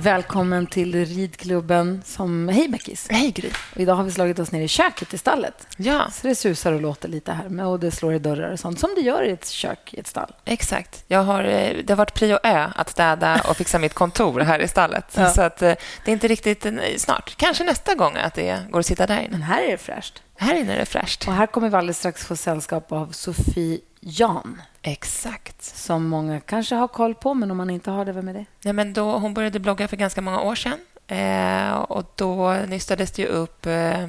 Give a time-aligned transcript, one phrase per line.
[0.00, 2.02] Välkommen till ridklubben.
[2.04, 2.48] Som...
[2.48, 3.06] Hej, Beckis.
[3.10, 3.50] Hej, Gry.
[3.74, 5.66] Och idag har vi slagit oss ner i köket i stallet.
[5.76, 6.10] Ja.
[6.12, 8.94] Så det susar och låter lite här och det slår i dörrar och sånt som
[8.94, 10.34] det gör i ett kök i ett stall.
[10.44, 11.04] Exakt.
[11.06, 14.58] Jag har, eh, det har varit prio Ö att städa och fixa mitt kontor här
[14.58, 15.04] i stallet.
[15.14, 15.30] Ja.
[15.30, 17.36] Så att, eh, det är inte riktigt eh, snart.
[17.36, 19.28] Kanske nästa gång att det går att sitta där inne.
[19.30, 20.22] Men här är det fräscht.
[20.36, 21.28] Här inne är det fräscht.
[21.28, 25.62] Och här kommer vi alldeles strax få sällskap av Sofie Jan Exakt.
[25.62, 28.44] som många kanske har koll på, men om man inte har det, vem är det?
[28.60, 30.78] Ja, men då, hon började blogga för ganska många år sedan.
[31.06, 33.66] Eh, och då nystades det ju upp...
[33.66, 34.08] Eh,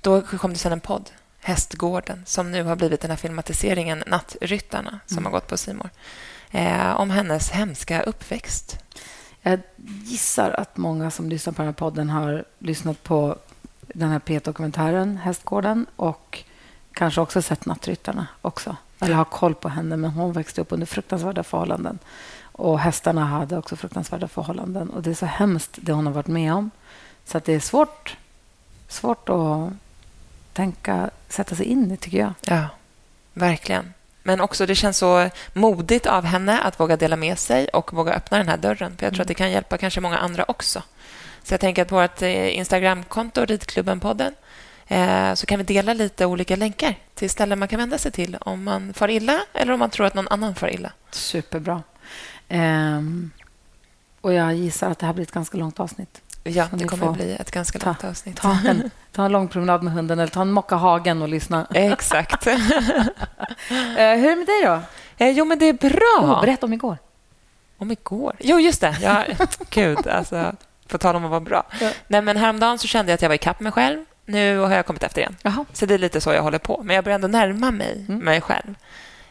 [0.00, 5.00] då kom det sen en podd, Hästgården, som nu har blivit den här filmatiseringen Nattryttarna,
[5.06, 5.24] som Mm.
[5.24, 5.90] har gått på Simor.
[6.50, 8.78] Eh, om hennes hemska uppväxt.
[9.42, 9.60] Jag
[10.04, 13.36] gissar att många som lyssnar på den här podden har lyssnat på
[13.80, 16.44] den här P1-dokumentären Hästgården och
[16.92, 18.76] kanske också sett Nattryttarna också.
[19.00, 21.98] Eller har koll på henne, men hon växte upp under fruktansvärda förhållanden.
[22.42, 24.90] Och hästarna hade också fruktansvärda förhållanden.
[24.90, 26.70] Och det är så hemskt, det hon har varit med om.
[27.24, 28.16] Så att det är svårt,
[28.88, 29.72] svårt att
[30.52, 32.32] tänka, sätta sig in i, tycker jag.
[32.40, 32.66] Ja,
[33.34, 33.92] verkligen.
[34.22, 38.12] Men också det känns så modigt av henne att våga dela med sig och våga
[38.12, 38.96] öppna den här dörren.
[38.96, 40.82] För Jag tror att det kan hjälpa kanske många andra också.
[41.42, 44.32] Så jag tänker att på vårt eh, Instagramkonto, Ridklubben-podden,
[45.34, 48.64] så kan vi dela lite olika länkar till ställen man kan vända sig till om
[48.64, 50.92] man far illa eller om man tror att någon annan far illa.
[51.10, 51.82] Superbra.
[52.48, 53.30] Ehm,
[54.20, 56.20] och jag gissar att det här blir ett ganska långt avsnitt.
[56.44, 58.36] Ja, det kommer att bli ett ganska ta- långt avsnitt.
[58.36, 61.66] Ta en, ta en lång promenad med hunden eller ta en mocka hagen och lyssna.
[61.74, 62.46] Exakt.
[63.96, 64.80] Eh, hur är det med dig då?
[65.24, 66.34] Eh, jo, men det är bra.
[66.34, 66.98] Oh, berätta om igår.
[67.78, 68.36] Om igår?
[68.40, 68.96] Jo, just det.
[69.02, 69.24] Ja,
[69.70, 70.52] gud, alltså,
[70.88, 71.62] på tal om att vara bra.
[71.80, 71.90] Ja.
[72.08, 74.04] Nej, men häromdagen så kände jag att jag var ikapp mig själv.
[74.30, 75.36] Nu har jag kommit efter igen.
[75.42, 75.64] Jaha.
[75.72, 76.80] Så det är lite så jag håller på.
[76.84, 78.24] Men jag börjar ändå närma mig Mm.
[78.24, 78.74] mig själv.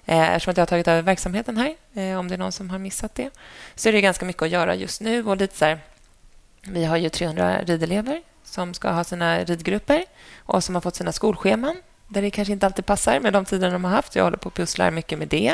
[0.06, 2.70] Eh, eftersom att jag har tagit över verksamheten här, eh, om det är någon som
[2.70, 3.30] har missat det,
[3.76, 5.26] så är det ganska mycket att göra just nu.
[5.28, 5.80] Och lite så här,
[6.62, 10.06] vi har ju 300 ridelever som ska ha sina ridgrupper
[10.38, 11.76] och som har fått sina skolscheman
[12.08, 14.16] där det kanske inte alltid passar med de tider de har haft.
[14.16, 15.48] Jag håller på och pusslar mycket med det.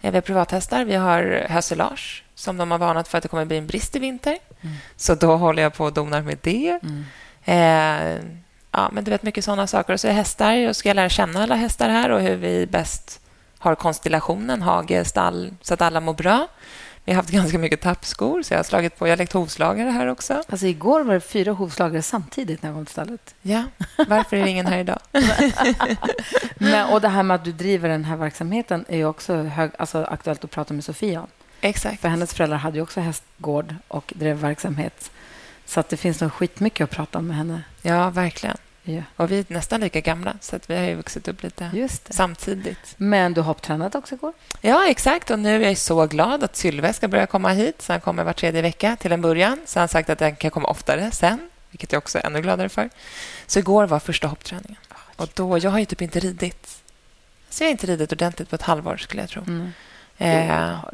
[0.00, 0.84] Eh, Vi har privathästar.
[0.84, 3.98] Vi har hösilage som de har varnat för att det kommer bli en brist i
[3.98, 4.38] vinter.
[4.60, 4.74] Mm.
[4.96, 6.78] Så då håller jag på och donar med det.
[6.82, 7.04] Mm.
[7.44, 8.24] Eh,
[8.74, 9.92] ja, men du vet mycket sådana saker.
[9.92, 10.68] Och så är hästar.
[10.68, 13.20] Och ska jag lära känna alla hästar här och hur vi bäst
[13.58, 16.48] har konstellationen hage, stall, så att alla mår bra.
[17.04, 19.06] Vi har haft ganska mycket tappskor, så jag har slagit på.
[19.06, 20.42] Jag har lekt hovslagare här också.
[20.48, 23.34] Alltså, igår var det fyra hovslagare samtidigt när jag kom till stallet.
[23.42, 23.64] Ja,
[24.08, 24.98] varför är det ingen här idag?
[26.58, 29.70] Men, och det här med att du driver den här verksamheten är ju också hög,
[29.78, 31.26] alltså, aktuellt att prata med Sofia om.
[31.60, 32.00] Exakt.
[32.00, 35.10] För hennes föräldrar hade ju också hästgård och drev verksamhet.
[35.66, 37.62] Så att det finns nog skitmycket att prata om med henne.
[37.86, 38.56] Ja, verkligen.
[38.82, 39.02] Ja.
[39.16, 42.94] Och vi är nästan lika gamla, så att vi har ju vuxit upp lite samtidigt.
[42.96, 44.32] Men du hopptränade också igår?
[44.60, 45.30] Ja, exakt.
[45.30, 47.82] Och nu är jag så glad att Sylve ska börja komma hit.
[47.82, 49.60] Så han kommer var tredje vecka till en början.
[49.66, 52.40] Så han har sagt att han kan komma oftare sen, vilket jag också är ännu
[52.40, 52.90] gladare för.
[53.46, 54.80] Så igår var första hoppträningen.
[55.16, 56.82] Och då, jag har ju typ inte ridit.
[57.50, 59.42] Så jag har inte ridit ordentligt på ett halvår, skulle jag tro.
[59.42, 59.72] Mm.
[60.18, 60.84] Eh.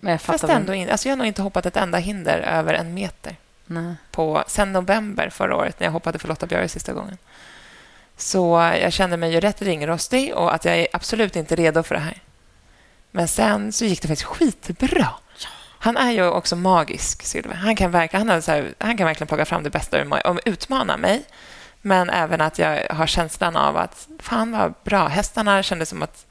[0.00, 2.74] Men jag fast ändå in, alltså jag har nog inte hoppat ett enda hinder över
[2.74, 3.36] en meter
[3.70, 3.94] Nej.
[4.10, 7.18] på, sen november förra året när jag hoppade för Lotta Björre sista gången.
[8.16, 11.94] Så jag kände mig ju rätt ringrostig och att jag är absolut inte redo för
[11.94, 12.22] det här.
[13.10, 15.08] Men sen så gick det faktiskt skitbra.
[15.78, 17.54] Han är ju också magisk, Sylve.
[17.54, 20.40] Han kan, verkligen, han, här, han kan verkligen plocka fram det bästa ur mig och
[20.44, 21.24] utmana mig.
[21.82, 25.08] Men även att jag har känslan av att fan vad bra.
[25.08, 26.26] Hästarna kändes som att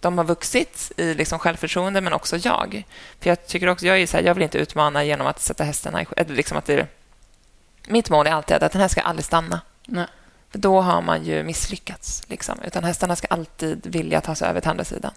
[0.00, 2.86] de har vuxit i liksom självförtroende, men också jag.
[3.20, 5.64] För Jag tycker också, jag, är så här, jag vill inte utmana genom att sätta
[5.64, 6.06] hästarna i...
[6.16, 6.86] eller Liksom att det,
[7.88, 9.60] mitt mål är alltid att den här ska aldrig stanna.
[9.86, 10.06] Nej.
[10.50, 12.22] För då har man ju misslyckats.
[12.28, 12.58] Liksom.
[12.64, 15.12] Utan hästarna ska alltid vilja ta sig över till andra sidan.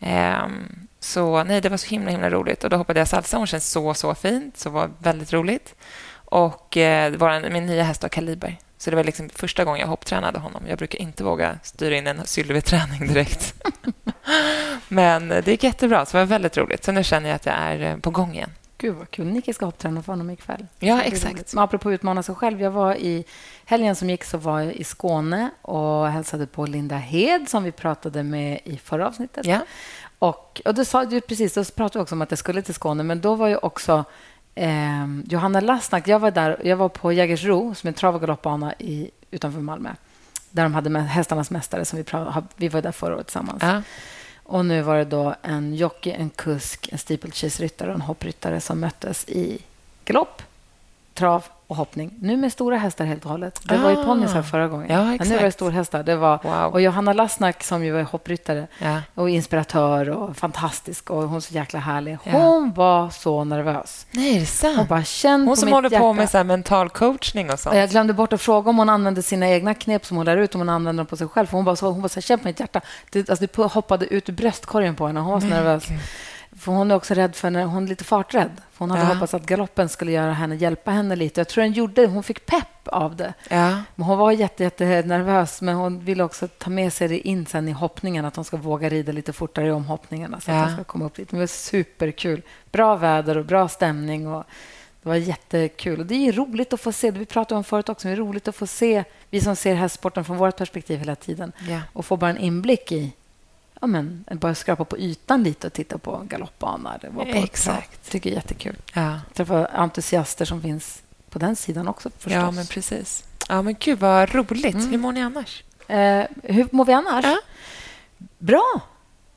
[0.00, 2.64] Ehm, så nej, det var så himla himla roligt.
[2.64, 3.36] Och Då hoppade jag salsa.
[3.36, 4.58] Hon känns så, så fint.
[4.58, 5.74] Så var väldigt roligt.
[6.12, 8.58] Och eh, vår, min nya häst var Kaliber.
[8.80, 10.62] Så det var liksom första gången jag hopptränade honom.
[10.68, 13.54] Jag brukar inte våga styra in en Sylve-träning direkt.
[14.88, 16.06] Men det gick jättebra.
[16.06, 16.84] Så det var väldigt roligt.
[16.84, 18.50] Så nu känner jag att jag är eh, på gång igen.
[18.78, 19.26] Gud, vad kul.
[19.26, 20.66] Nicky ska hoppträna för honom ikväll.
[20.78, 21.54] Ja, exakt.
[21.54, 22.62] Men apropå utmana sig själv.
[22.62, 23.24] Jag var i
[23.64, 27.72] helgen som gick så var jag i Skåne och hälsade på Linda Hed som vi
[27.72, 29.46] pratade med i förra avsnittet.
[29.46, 29.60] Ja.
[30.18, 32.74] Och, och då sa du precis, då pratade vi också om att jag skulle till
[32.74, 34.04] Skåne, men då var ju också
[34.60, 36.08] eh, Johanna Lassnack.
[36.08, 39.60] Jag var där, jag var på Jägersro, som är en trav och galoppbana i, utanför
[39.60, 39.90] Malmö,
[40.50, 41.84] där de hade hästarnas mästare.
[41.84, 42.04] Som vi,
[42.56, 43.62] vi var där förra året tillsammans.
[43.62, 43.82] Ja.
[44.42, 48.80] Och nu var det då en jockey, en kusk, en steeplechase-ryttare och en hoppryttare som
[48.80, 49.58] möttes i
[50.04, 50.42] galopp,
[51.14, 52.14] trav och hoppning.
[52.20, 53.60] Nu med stora hästar helt och hållet.
[53.64, 54.04] Det var ju Ah.
[54.04, 54.86] ponnysar förra gången.
[54.90, 55.54] Ja, Men nu var det exakt.
[55.54, 56.02] storhästar.
[56.02, 56.72] Det var, Wow.
[56.72, 59.00] Och Johanna Lassnack som ju är hoppryttare Ja.
[59.14, 62.18] och inspiratör och fantastisk och hon så jäkla härlig.
[62.24, 62.30] Ja.
[62.32, 64.06] Hon var så nervös.
[64.10, 64.46] Nej, är det Hon
[64.76, 64.88] sant?
[64.88, 66.02] bara, känn Hon på som mitt håller hjärta.
[66.02, 67.72] på med så mental coachning och sånt.
[67.74, 70.36] Och jag glömde bort att fråga om hon använde sina egna knep som hon lär
[70.36, 71.46] ut, om hon använde dem på sig själv.
[71.46, 72.80] För hon bara så, hon bara så här, känn på mitt hjärta.
[73.10, 75.20] Det, alltså, det hoppade ut ur bröstkorgen på henne.
[75.20, 75.84] Hon var så nervös.
[76.60, 78.50] För hon är också rädd för när hon är lite farträdd.
[78.72, 79.08] För hon hade Ja.
[79.14, 81.40] hoppats att galoppen skulle göra henne, hjälpa henne lite.
[81.40, 83.34] Jag tror den gjorde Hon fick pepp av det.
[83.50, 83.82] Ja.
[83.94, 87.46] Men hon var jätte, jätte nervös, men hon ville också ta med sig det in
[87.46, 90.56] sen i hoppningen, att hon ska våga rida lite fortare i omhoppningarna, så Ja.
[90.60, 91.34] att hon ska komma upp lite.
[91.34, 92.42] Men det var superkul.
[92.72, 94.28] Bra väder och bra stämning.
[94.28, 94.44] Och
[95.02, 96.00] det var jättekul.
[96.00, 98.16] Och det är roligt att få se, det vi pratade om förut också, det är
[98.16, 101.52] roligt att få se, vi som ser hästsporten från vårt perspektiv hela tiden,
[101.92, 103.12] och få bara en inblick i
[103.80, 106.98] Ja, men, bara skrapa på ytan lite och titta på galoppbana.
[107.00, 107.98] Det var på Exakt.
[108.02, 108.76] Jag tycker det är jättekul.
[108.94, 109.20] Ja.
[109.34, 112.32] Träffa entusiaster som finns på den sidan också förstås.
[112.32, 113.24] ja, men precis.
[113.48, 114.74] Ja, men gud vad roligt.
[114.74, 114.90] Mm.
[114.90, 115.64] Hur mår ni annars?
[115.88, 117.24] Eh, hur mår vi annars?
[117.24, 117.38] Ja.
[118.38, 118.80] Bra,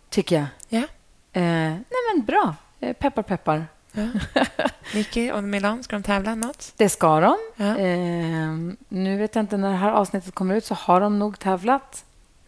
[0.10, 0.46] tycker jag.
[0.70, 0.88] Ja.
[1.34, 2.56] Eh, nej, men bra.
[2.80, 3.68] Eh, peppar, peppar.
[3.92, 4.08] Ja.
[4.94, 6.74] Nicky och Milan, ska de tävla något?
[6.78, 7.38] Det ska de.
[7.56, 7.78] Ja.
[7.78, 11.40] Eh, nu vet jag inte, när det här avsnittet kommer ut så har de nog
[11.40, 12.06] tävlat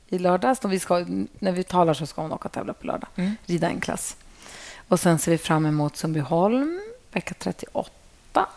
[0.10, 0.66] i lördags.
[0.66, 1.06] Vi ska,
[1.40, 3.10] när vi talar så ska hon åka och tävla på lördag.
[3.16, 3.36] Mm.
[3.46, 4.18] Rida en klass.
[4.88, 6.82] Och sen ser vi fram emot Sundbyholm,
[7.12, 8.48] vecka 38.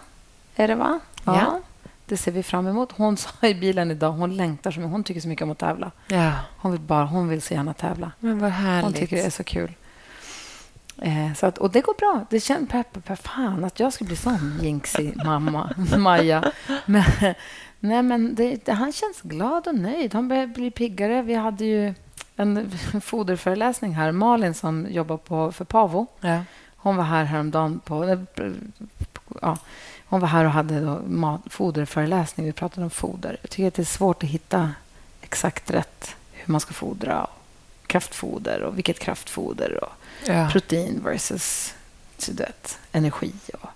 [0.57, 1.01] Är det, va?
[1.25, 1.61] Ja.
[2.07, 2.93] Det ser vi fram emot.
[2.93, 4.93] Hon sa i bilen idag, hon längtar så mycket.
[4.93, 5.91] Hon tycker så mycket om att tävla.
[6.07, 8.13] Ja, Hon vill, bara, hon vill så gärna tävla.
[8.21, 8.85] men vad härligt.
[8.85, 9.75] Hon tycker det är så kul.
[11.03, 12.25] Eh, så att, och det går bra.
[12.31, 16.53] Det känns pepp, pepp, fan att jag skulle bli sån jinxig mamma, Maja.
[16.87, 17.05] Men,
[17.81, 20.15] nej, men det, han känns glad och nöjd.
[20.15, 21.23] Han börjar bli piggare.
[21.23, 21.95] Vi hade ju
[22.37, 22.71] en
[23.03, 24.13] foderföreläsning här.
[24.13, 26.07] Malin som jobbar på, för Pavo.
[26.21, 26.41] Ja.
[26.77, 28.05] Hon var här häromdagen på...
[28.05, 28.19] eh,
[29.43, 29.59] Ja,
[30.07, 32.47] hon var här och hade då mat, foderföreläsning.
[32.47, 33.37] Vi pratade om foder.
[33.43, 34.71] Jag tycker att det är svårt att hitta
[35.21, 37.27] exakt rätt hur man ska fodra.
[37.87, 39.85] Kraftfoder och vilket kraftfoder.
[39.85, 39.93] Och
[40.27, 40.49] Ja.
[40.53, 41.75] protein versus
[42.19, 43.33] så du vet, energi.
[43.61, 43.69] Och,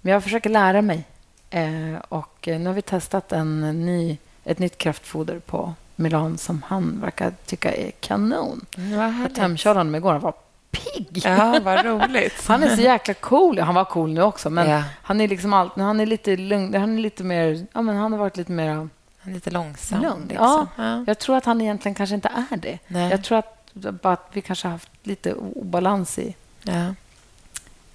[0.00, 1.04] men jag försöker lära mig.
[1.50, 6.62] Eh, och eh, nu har vi testat en ny, ett nytt kraftfoder på Milan som
[6.66, 8.66] han verkar tycka är kanon.
[8.76, 10.12] Mm, Jag tömkörde honom igår.
[10.12, 10.34] Han var
[10.70, 11.22] pigg.
[11.24, 12.44] Ja, vad roligt.
[12.48, 13.58] Han är så jäkla cool.
[13.58, 14.82] Han var cool nu också, men Ja.
[15.02, 15.76] han är liksom allt.
[15.76, 16.74] Han är lite lugn.
[16.74, 17.66] Han är lite mer...
[17.72, 18.70] Ja, men han har varit lite mer...
[18.74, 18.90] Han
[19.22, 20.02] är lite långsam.
[20.02, 20.66] Lugn, Liksom.
[20.76, 21.04] ja.
[21.06, 22.78] Jag tror att han egentligen kanske inte är det.
[22.86, 23.10] Nej.
[23.10, 26.94] Jag tror att, bara att vi kanske har haft lite obalans i, Ja.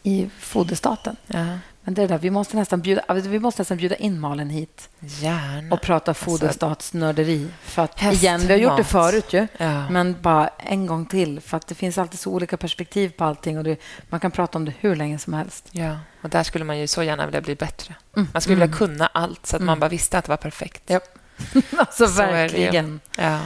[0.03, 1.15] i foderstaten.
[1.27, 1.45] Ja.
[1.81, 4.19] Men det är det där, vi måste nästan bjuda, alltså, vi måste nästan bjuda in
[4.19, 5.75] Malin hit Gärna.
[5.75, 7.47] och prata foderstatsnörderi.
[7.61, 8.23] För att, Hästmat.
[8.23, 9.89] igen, vi har gjort det förut ju, Ja.
[9.89, 11.41] men bara en gång till.
[11.41, 13.79] För att det finns alltid så olika perspektiv på allting och det,
[14.09, 15.67] man kan prata om det hur länge som helst.
[15.71, 17.95] Ja, och där skulle man ju så gärna vilja bli bättre.
[18.15, 18.27] Mm.
[18.33, 18.77] Man skulle vilja Mm.
[18.77, 19.79] kunna allt så att man Mm.
[19.79, 20.83] bara visste att det var perfekt.
[20.87, 20.99] Ja.
[21.77, 22.99] alltså Så verkligen.
[23.17, 23.39] Ja.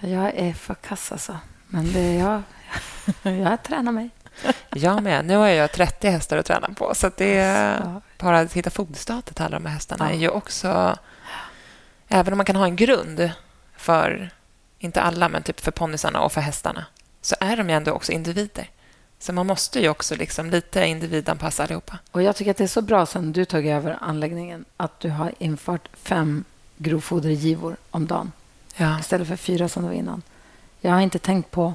[0.00, 1.38] Jag är för kass alltså.
[1.68, 2.42] Men det är jag.
[3.42, 4.10] jag tränar mig.
[4.70, 5.24] Jag med.
[5.24, 6.94] Nu har jag 30 hästar att träna på.
[6.94, 8.00] Så det Ja.
[8.18, 10.14] bara att hitta foderstatet till alla de här hästarna Ja.
[10.16, 10.96] är ju också...
[12.08, 13.30] Även om man kan ha en grund
[13.76, 14.30] för,
[14.78, 16.84] inte alla, men typ för ponnysarna och för hästarna,
[17.20, 18.70] så är de ju ändå också individer.
[19.18, 21.98] Så man måste ju också liksom lite individanpassa allihopa.
[22.10, 25.10] Och jag tycker att det är så bra sen du tog över anläggningen att du
[25.10, 26.44] har infört fem
[26.76, 28.32] grovfodergivor om dagen
[28.76, 29.00] Ja.
[29.00, 30.22] istället för fyra som det var innan.
[30.86, 31.74] Jag har inte tänkt på...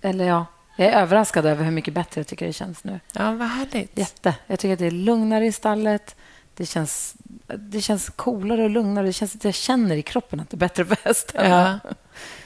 [0.00, 3.00] Eller ja, jag är överraskad över hur mycket bättre jag tycker det känns nu.
[3.14, 3.98] ja, vad härligt.
[3.98, 4.34] Jätte.
[4.46, 6.16] Jag tycker att det är lugnare i stallet.
[6.54, 7.14] Det känns,
[7.46, 9.06] det känns coolare och lugnare.
[9.06, 11.78] Det känns att jag känner i kroppen att det är bättre för hästarna.
[11.82, 11.90] Ja.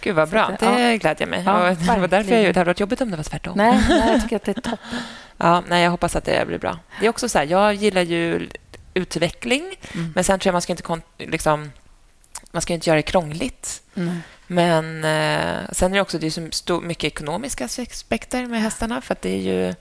[0.01, 0.57] Gud, vad bra.
[0.61, 1.43] Så Det glädjer mig.
[1.47, 3.53] Ja, det var därför jag, det hade varit jobbigt om det var tvärtom.
[3.57, 4.79] Nej, nej, jag tycker att det är toppen.
[5.43, 6.79] Ja, nej, jag hoppas att det blir bra.
[7.01, 8.49] Det är också så här, jag gillar ju
[8.95, 10.13] utveckling, Mm.
[10.15, 11.73] men sen tror jag man ska inte liksom,
[12.51, 13.83] man ska inte göra det krångligt.
[13.95, 14.23] Mm.
[14.53, 19.13] Men eh, sen är det också det är så mycket ekonomiska aspekter med hästarna, för
[19.15, 19.75] att det är ju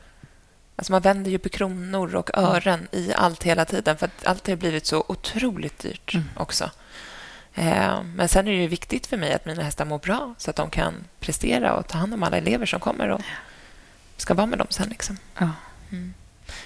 [0.76, 2.52] Alltså man vänder ju på kronor och Mm.
[2.52, 6.30] ören i allt hela tiden, för att allt har blivit så otroligt dyrt Mm.
[6.36, 6.70] också.
[7.56, 10.56] Eh, men sen är det viktigt för mig att mina hästar mår bra, så att
[10.56, 13.22] de kan prestera och ta hand om alla elever som kommer och
[14.18, 14.90] ska vara med dem sen.
[14.90, 15.18] Liksom.
[15.92, 16.14] Mm.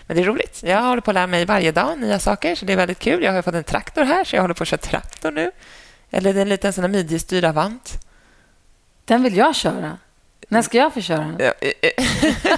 [0.07, 0.63] Men det är roligt.
[0.63, 3.23] Jag håller på att lära mig varje dag nya saker, så det är väldigt kul.
[3.23, 5.51] Jag har fått en traktor här, så jag håller på att köra traktor nu.
[6.13, 7.99] Eller en liten sån här midjestyrd Avant.
[9.05, 9.97] Den vill jag köra.
[10.47, 11.35] När ska jag få köra den?
[11.39, 12.57] Ja, eh, eh.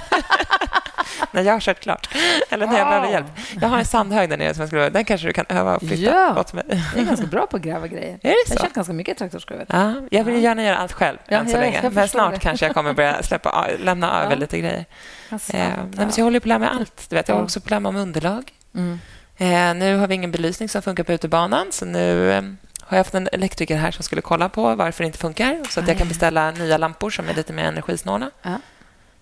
[1.32, 2.08] när jag har kört klart.
[2.50, 3.26] Eller när jag behöver hjälp.
[3.60, 5.80] Jag har en sandhög där nere som jag skulle, den kanske du kan öva och
[5.82, 6.40] flytta Ja.
[6.40, 6.64] åt mig.
[6.94, 8.14] Jag är ganska bra på att gräva grejer.
[8.14, 8.62] Är det Jag har så?
[8.62, 9.64] kört ganska mycket traktorskruv.
[9.68, 11.90] Ja, jag vill gärna göra allt själv Ja, än så länge.
[11.90, 12.40] Men snart det.
[12.40, 14.38] kanske jag kommer börja släppa, lämna över Ja.
[14.38, 14.84] lite grejer.
[15.30, 17.06] Alltså, Eh, nej, men så jag håller på att lära mig allt.
[17.10, 17.36] Du vet, jag Ja.
[17.38, 18.52] håller också på att lära mig om underlag.
[18.74, 18.98] mm.
[19.38, 22.42] Eh, nu har vi ingen belysning som funkar på utebanan, så nu eh,
[22.86, 25.80] har jag haft en elektriker här som skulle kolla på varför det inte funkar så
[25.80, 28.30] att jag kan beställa nya lampor som är lite mer energisnåla.
[28.42, 28.60] Ja.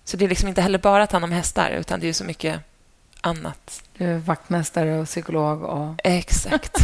[0.03, 2.13] Så det är liksom inte heller bara att ta hand om hästar, utan det är
[2.13, 2.59] så mycket
[3.21, 3.83] annat.
[3.97, 5.63] Du är vaktmästare och psykolog.
[5.63, 5.95] Och...
[6.03, 6.77] Exakt.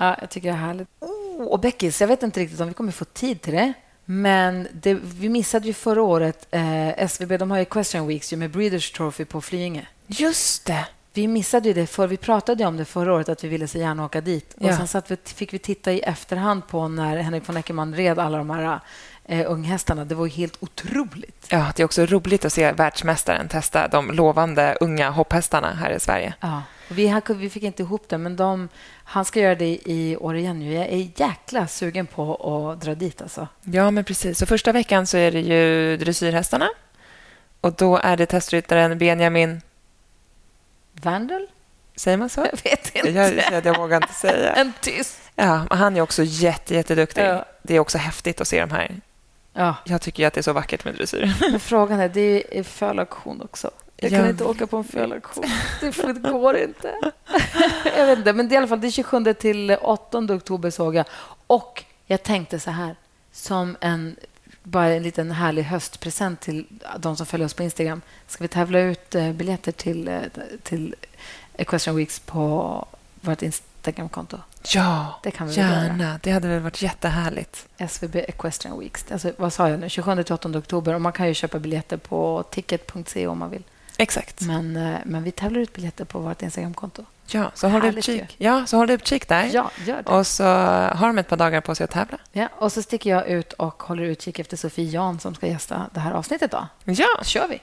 [0.00, 0.88] ja, jag tycker det är härligt.
[1.00, 3.72] Oh, och Beckis, jag vet inte riktigt om vi kommer få tid till det.
[4.04, 7.38] Men det, vi missade ju förra året eh, SVB.
[7.38, 9.86] De har ju Question Weeks ju med Breeders Trophy på Flyinge.
[10.06, 10.86] Just det.
[11.12, 13.78] Vi missade ju det, för vi pratade om det förra året, att vi ville så
[13.78, 14.54] gärna åka dit.
[14.58, 14.68] Ja.
[14.68, 18.18] Och Sen satt vi, fick vi titta i efterhand på när Henrik von Eckermann red
[18.18, 18.80] alla de här
[19.24, 20.04] eh, unghästarna.
[20.04, 21.46] Det var helt otroligt.
[21.48, 26.00] Ja, det är också roligt att se världsmästaren testa de lovande unga hopphästarna här i
[26.00, 26.34] Sverige.
[26.40, 26.62] Ja.
[26.88, 28.68] Vi, vi fick inte ihop det, men de,
[29.04, 30.72] han ska göra det i år igen.
[30.72, 33.22] Jag är jäkla sugen på att dra dit.
[33.22, 33.48] Alltså.
[33.62, 34.38] Ja, men precis.
[34.38, 36.68] Så första veckan så är det ju dressyrhästarna.
[37.60, 39.60] Och då är det testryttaren Benjamin...
[41.02, 41.46] Vandal?
[41.96, 42.40] Säger man så?
[42.40, 43.10] Jag vet inte.
[43.10, 44.52] Jag, jag, vågar inte säga.
[44.56, 45.18] en tyst.
[45.36, 47.22] Ja, han är också jätte, jätteduktig.
[47.22, 47.44] Ja.
[47.62, 49.00] Det är också häftigt att se de här.
[49.52, 49.76] Ja.
[49.84, 51.58] Jag tycker att det är så vackert med dressyr.
[51.58, 53.70] Frågan är, det är fölauktion också.
[53.96, 55.44] Jag kan inte åka på en fölauktion.
[55.80, 56.94] Det går inte.
[57.96, 60.94] jag vet inte, men det är i alla fall det 27 till 8 oktober såg
[60.94, 61.06] jag.
[61.46, 62.96] Och jag tänkte så här,
[63.32, 64.16] som en
[64.62, 66.66] bara en liten härlig höstpresent till
[66.98, 68.02] de som följer oss på Instagram.
[68.26, 70.20] Ska vi tävla ut eh, biljetter till, eh,
[70.62, 70.94] till
[71.56, 72.86] Equestrian Weeks på
[73.20, 74.38] vårt Instagramkonto?
[74.74, 76.04] Ja, det kan vi gärna.
[76.04, 76.20] Göra.
[76.22, 77.66] Det hade väl varit jättehärligt.
[77.78, 79.12] SVB Equestrian Weeks.
[79.12, 79.86] Alltså, vad sa jag nu?
[79.86, 80.94] 27-8 oktober.
[80.94, 83.62] Och man kan ju köpa biljetter på ticket.se om man vill.
[83.96, 84.40] Exakt.
[84.40, 87.04] Men, eh, men vi tävlar ut biljetter på vårt Instagramkonto.
[87.32, 88.36] Ja, så håll utkik.
[88.38, 89.50] Ja, så håll utkik där.
[89.52, 90.10] Ja, gör det.
[90.12, 92.18] Och så har de ett par dagar på sig att tävla.
[92.32, 95.86] Ja, och så sticker jag ut och håller utkik efter Sofie Jan som ska gästa
[95.94, 96.50] det här avsnittet.
[96.50, 96.66] Då.
[96.84, 97.60] Ja, kör vi.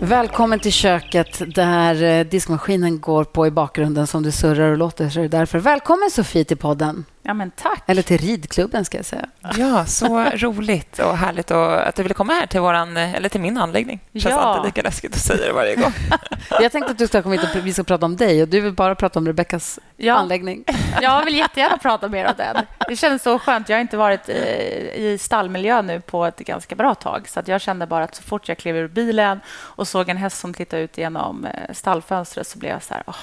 [0.00, 5.08] Välkommen till köket där eh, diskmaskinen går på i bakgrunden som du surrar och låter.
[5.08, 7.04] Så därför välkommen Sofie till podden.
[7.28, 7.82] Ja, men tack.
[7.86, 9.28] Eller till ridklubben, ska jag säga.
[9.56, 13.58] Ja, så roligt och härligt att du ville komma här till, våran, eller till min
[13.58, 14.00] anläggning.
[14.12, 14.40] Det känns ja.
[14.40, 15.92] alltid lika läskigt att säga det varje gång.
[16.60, 18.60] jag tänkte att du ska komma hit och vi ska prata om dig och du
[18.60, 20.14] vill bara prata om Rebeckas ja.
[20.14, 20.64] anläggning.
[21.00, 22.56] Jag vill jättegärna prata mer om den.
[22.88, 23.68] Det känns så skönt.
[23.68, 27.28] Jag har inte varit i stallmiljö nu på ett ganska bra tag.
[27.28, 30.38] Så jag kände bara att så fort jag klev ur bilen och såg en häst
[30.38, 33.16] som tittade ut genom eh, stallfönstret så blev jag så här, oh,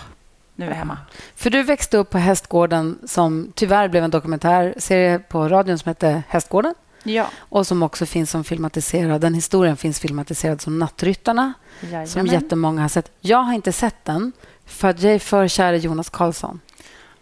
[0.55, 0.97] nu är hemma.
[1.35, 6.23] För du växte upp på Hästgården som tyvärr blev en dokumentärserie på radion som hette
[6.27, 6.73] Hästgården.
[7.03, 7.27] Ja.
[7.37, 9.21] Och som också finns som filmatiserad.
[9.21, 11.53] Den historien finns filmatiserad som Nattryttarna.
[11.81, 12.07] Jajamän.
[12.07, 13.11] Som jättemånga har sett.
[13.21, 14.31] Jag har inte sett den
[14.65, 16.59] för att jag är för kär i Jonas Karlsson.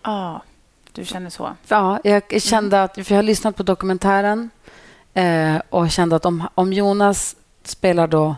[0.02, 0.42] Ja, ah,
[0.92, 1.56] du känner så?
[1.68, 2.94] Ja, jag kände att...
[2.96, 4.50] För jag har lyssnat på dokumentären
[5.13, 8.36] eh, och kände att om, om Jonas spelar då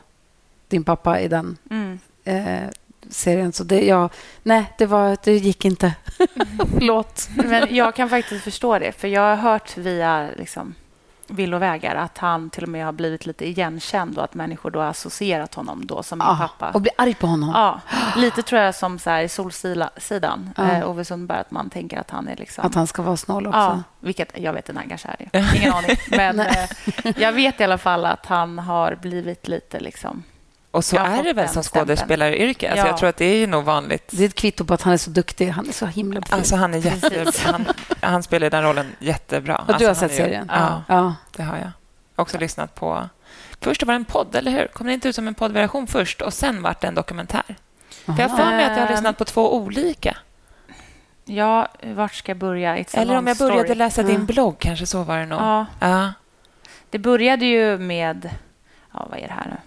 [0.67, 1.99] din pappa i den mm.
[2.23, 2.69] eh,
[3.09, 3.53] serien.
[3.53, 4.09] Så det, ja,
[4.43, 5.93] nej, det, var, det gick inte.
[6.73, 7.29] Förlåt.
[7.35, 10.75] Men jag kan faktiskt förstå det, för jag har hört via liksom,
[11.27, 14.87] villovägar att han till och med har blivit lite igenkänd och att människor då har
[14.87, 16.71] associerat honom då som min ja, pappa.
[16.71, 17.51] Och blir arg på honom.
[17.53, 17.81] Ja,
[18.15, 20.71] lite tror jag som så här i Solsidan, ja.
[20.71, 22.65] eh, Ove Sundberg, att man tänker att han är liksom...
[22.65, 23.59] Att han ska vara snål också.
[23.59, 25.55] Ja, vilket jag vet inte, han kanske är det.
[25.57, 25.95] Ingen aning.
[26.09, 26.69] Men eh,
[27.17, 30.23] jag vet i alla fall att han har blivit lite liksom
[30.75, 32.69] och så är det väl som skådespelaryrke.
[32.69, 32.89] Alltså ja.
[32.89, 34.07] Jag tror att det är nog vanligt.
[34.11, 35.47] Det är ett kvitto på att han är så duktig.
[35.47, 36.33] Han är så himla fin.
[36.33, 37.65] Alltså han, är jätte, han,
[38.01, 39.57] han spelar den rollen jättebra.
[39.57, 40.51] Och du alltså har sett serien?
[40.53, 41.71] Ja, ja, det har jag.
[42.15, 43.09] Också lyssnat på...
[43.61, 44.67] Först var det en podd, eller hur?
[44.67, 47.55] Kom det inte ut som en poddversion först och sen vart det en dokumentär?
[48.05, 50.17] För jag har för mig att jag har lyssnat på två olika.
[51.25, 52.77] Ja, vart ska jag börja?
[52.77, 53.75] It's eller om jag började story.
[53.75, 54.25] läsa din mm.
[54.25, 55.39] blogg, kanske så var det nog.
[55.39, 55.65] Ja.
[55.79, 56.13] ja.
[56.89, 58.29] Det började ju med...
[58.93, 59.57] Ja, vad är det här nu?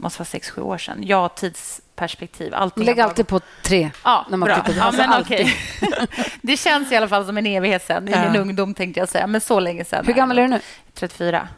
[0.00, 0.98] Måste vara sex, sju år sedan.
[1.02, 2.54] Ja, tidsperspektiv.
[2.54, 3.90] Allting Lägg alltid på tre.
[4.04, 4.64] Ja, när man bra.
[4.76, 5.52] Ja, alltså, men okay.
[6.42, 8.08] det känns i alla fall som en evighet sedan.
[8.08, 8.30] I ja.
[8.30, 9.26] min ungdom, tänkte jag säga.
[9.26, 10.06] Men så länge sedan.
[10.06, 10.60] Hur gammal är du nu?
[10.94, 11.48] 34.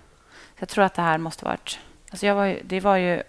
[0.58, 1.78] Jag tror att det här måste varit...
[2.10, 3.22] Alltså jag var ju, det var ju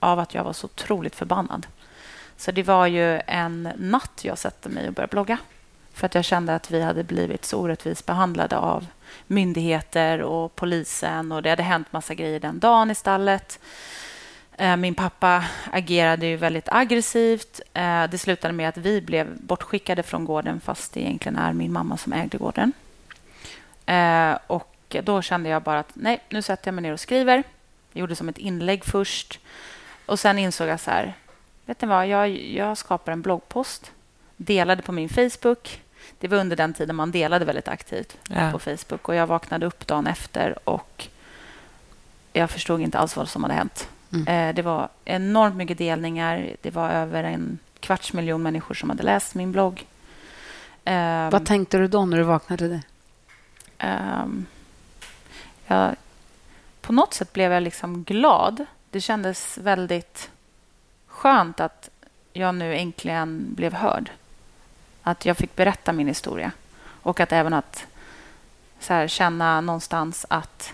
[0.00, 1.66] av att jag var så otroligt förbannad.
[2.36, 5.38] Så det var ju en natt jag satte mig och började blogga.
[5.94, 8.86] För att jag kände att vi hade blivit så orättvist behandlade av
[9.26, 11.32] myndigheter och polisen.
[11.32, 13.60] Och Det hade hänt massa grejer den dagen i stallet.
[14.56, 17.60] Eh, min pappa agerade ju väldigt aggressivt.
[17.74, 21.72] Eh, det slutade med att vi blev bortskickade från gården fast det egentligen är min
[21.72, 22.72] mamma som ägde gården.
[23.86, 24.68] Eh, och
[25.02, 27.42] Då kände jag bara att nej, nu sätter jag mig ner och skriver.
[27.92, 29.40] Jag gjorde som ett inlägg först.
[30.06, 31.14] Och Sen insåg jag så här,
[31.66, 33.92] vet ni vad, jag, jag skapar en bloggpost.
[34.36, 35.80] Delade på min Facebook.
[36.18, 38.50] Det var under den tiden man delade väldigt aktivt Ja.
[38.52, 39.08] på Facebook.
[39.08, 41.08] Och Jag vaknade upp dagen efter och
[42.32, 43.88] jag förstod inte alls vad som hade hänt.
[44.12, 44.26] Mm.
[44.28, 46.56] Eh, det var enormt mycket delningar.
[46.62, 49.86] Det var över en kvarts miljon människor som hade läst min blogg.
[50.84, 52.82] Ehm, Vad tänkte du då när du vaknade?
[53.78, 54.46] Ehm,
[55.66, 55.96] jag,
[56.80, 58.66] på något sätt blev jag liksom glad.
[58.90, 60.30] Det kändes väldigt
[61.06, 61.90] skönt att
[62.32, 64.10] jag nu äntligen blev hörd.
[65.02, 66.50] Att jag fick berätta min historia.
[67.02, 67.86] Och att även att
[68.80, 70.72] så här, känna någonstans att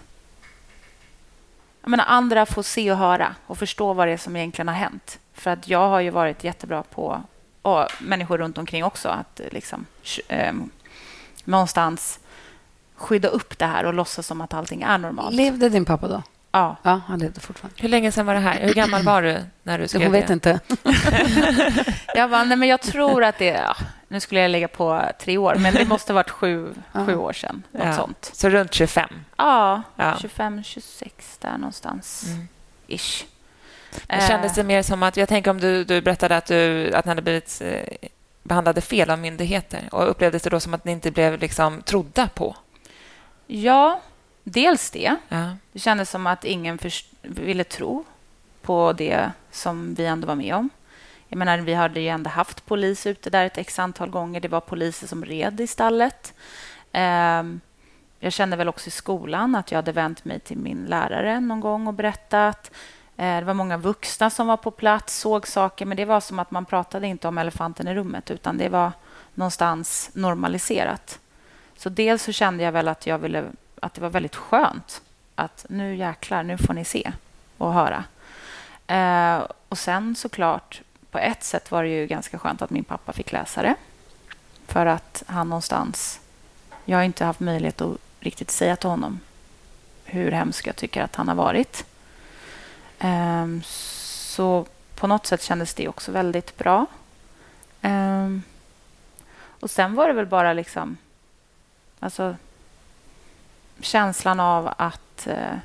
[1.89, 4.75] jag menar, andra får se och höra och förstå vad det är som egentligen har
[4.75, 5.19] hänt.
[5.35, 7.23] För att jag har ju varit jättebra på,
[7.63, 9.87] och människor runt omkring också, att liksom,
[10.29, 10.71] ehm,
[11.45, 12.19] någonstans
[12.95, 15.35] skydda upp det här och låtsas som att allting är normalt.
[15.35, 16.23] Levde din pappa då?
[16.53, 16.77] ja.
[16.83, 17.83] Ja, han levde fortfarande.
[17.83, 18.61] Hur länge sedan var det här?
[18.61, 20.33] Hur gammal var du när du skrev Hon vet det?
[20.33, 20.61] inte.
[22.15, 23.77] Jag bara, nej men jag tror att det ja,
[24.09, 27.33] Nu skulle jag lägga på tre år, men det måste ha varit sju, sju år
[27.33, 27.63] sedan.
[27.73, 27.93] Något Ja.
[27.93, 28.31] sånt.
[28.35, 29.09] Så runt 25?
[29.37, 30.17] Ja, Ja.
[30.21, 32.25] 25, 26 där någonstans.
[32.27, 32.49] Mm.
[32.87, 33.25] Ish.
[34.07, 35.17] Det kändes det mer som att...
[35.17, 38.09] Jag tänker om du, du berättade att, du, att ni hade blivit eh,
[38.43, 39.89] behandlade fel av myndigheter.
[39.93, 42.57] Och Upplevdes det då som att ni inte blev liksom trodda på?
[43.47, 44.01] Ja,
[44.45, 45.17] dels det.
[45.29, 45.57] Ja.
[45.73, 46.79] Det kändes som att ingen
[47.23, 48.05] ville tro
[48.63, 50.71] på det som vi ändå var med om.
[51.29, 54.41] Jag menar, vi hade ju ändå haft polis ute där ett x antal gånger.
[54.41, 56.35] Det var poliser som red i stallet.
[56.93, 57.61] Ehm,
[58.21, 61.61] jag kände väl också i skolan att jag hade vänt mig till min lärare någon
[61.61, 62.71] gång och berättat.
[63.17, 66.39] Eh, det var många vuxna som var på plats, såg saker, men det var som
[66.39, 68.93] att man pratade inte om elefanten i rummet, utan det var
[69.35, 71.19] någonstans normaliserat.
[71.77, 73.45] Så dels så kände jag väl att jag ville
[73.81, 75.03] att det var väldigt skönt
[75.35, 77.13] att nu jäklar, nu får ni se
[77.59, 78.05] och höra.
[78.87, 83.13] Eh, och sen såklart, på ett sätt var det ju ganska skönt att min pappa
[83.13, 83.75] fick läsa det.
[84.67, 86.21] För att han någonstans...
[86.85, 89.21] Jag har inte haft möjlighet att riktigt säga till honom
[90.05, 91.87] hur hemsk jag tycker att han har varit.
[92.99, 96.87] Ehm, så på något sätt kändes det också väldigt bra.
[97.83, 98.43] Ehm,
[99.61, 100.97] och sen var det väl bara liksom...
[102.01, 102.37] Alltså,
[103.81, 105.57] känslan av att eh,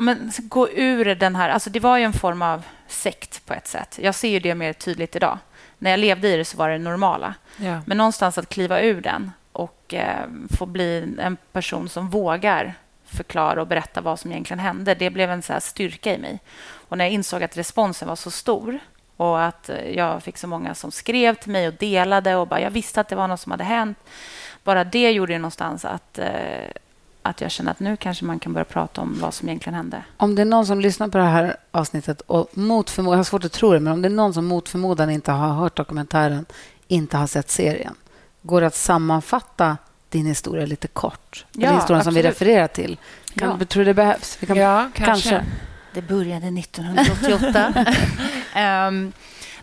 [0.00, 1.50] men, gå ur den här...
[1.50, 3.98] Alltså det var ju en form av sekt på ett sätt.
[4.02, 5.38] Jag ser ju det mer tydligt idag.
[5.78, 7.34] När jag levde i det så var det normala.
[7.56, 7.80] Ja.
[7.86, 10.26] Men någonstans att kliva ur den och eh,
[10.58, 15.30] få bli en person som vågar förklara och berätta vad som egentligen hände, det blev
[15.30, 16.38] en så här styrka i mig.
[16.88, 18.78] Och när jag insåg att responsen var så stor
[19.16, 22.60] och att eh, jag fick så många som skrev till mig och delade och bara
[22.60, 23.98] jag visste att det var något som hade hänt.
[24.64, 26.68] Bara det gjorde ju någonstans att, eh,
[27.24, 30.02] att jag kände att nu kanske man kan börja prata om vad som egentligen hände.
[30.16, 33.24] Om det är någon som lyssnar på det här avsnittet och mot förmodan, jag har
[33.24, 35.76] svårt att tro det, men om det är någon som mot förmodan inte har hört
[35.76, 36.46] dokumentären,
[36.88, 37.94] inte har sett serien,
[38.42, 39.76] går det att sammanfatta
[40.08, 41.46] din historia lite kort?
[41.52, 42.34] Ja, Eller historien som vi absolut.
[42.42, 42.98] refererar till.
[43.34, 43.66] Kan, Ja.
[43.66, 44.36] Tror du det behövs?
[44.40, 45.30] Vi kan, ja, kanske.
[45.30, 45.44] kanske.
[45.94, 47.74] Det började 1988.
[48.54, 49.12] Ehm,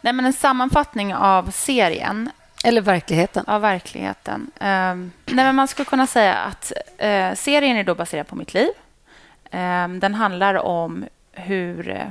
[0.01, 2.29] nej, men en sammanfattning av serien,
[2.63, 3.43] eller verkligheten.
[3.47, 4.51] Ja, verkligheten.
[4.59, 8.53] Ehm, nej, men man skulle kunna säga att eh, serien är då baserad på mitt
[8.53, 8.69] liv.
[9.51, 12.07] Ehm, den handlar om hur eh,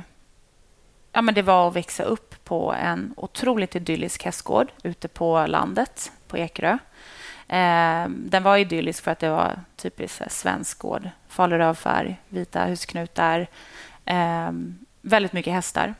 [1.11, 6.11] ja, men det var att växa upp på en otroligt idyllisk hästgård ute på landet,
[6.27, 6.77] på Ekerö.
[7.47, 11.09] Ehm, den var idyllisk för att det var typiskt svensk gård.
[11.27, 13.47] Faluröd färg, vita husknutar.
[14.05, 15.95] Ehm, väldigt mycket hästar.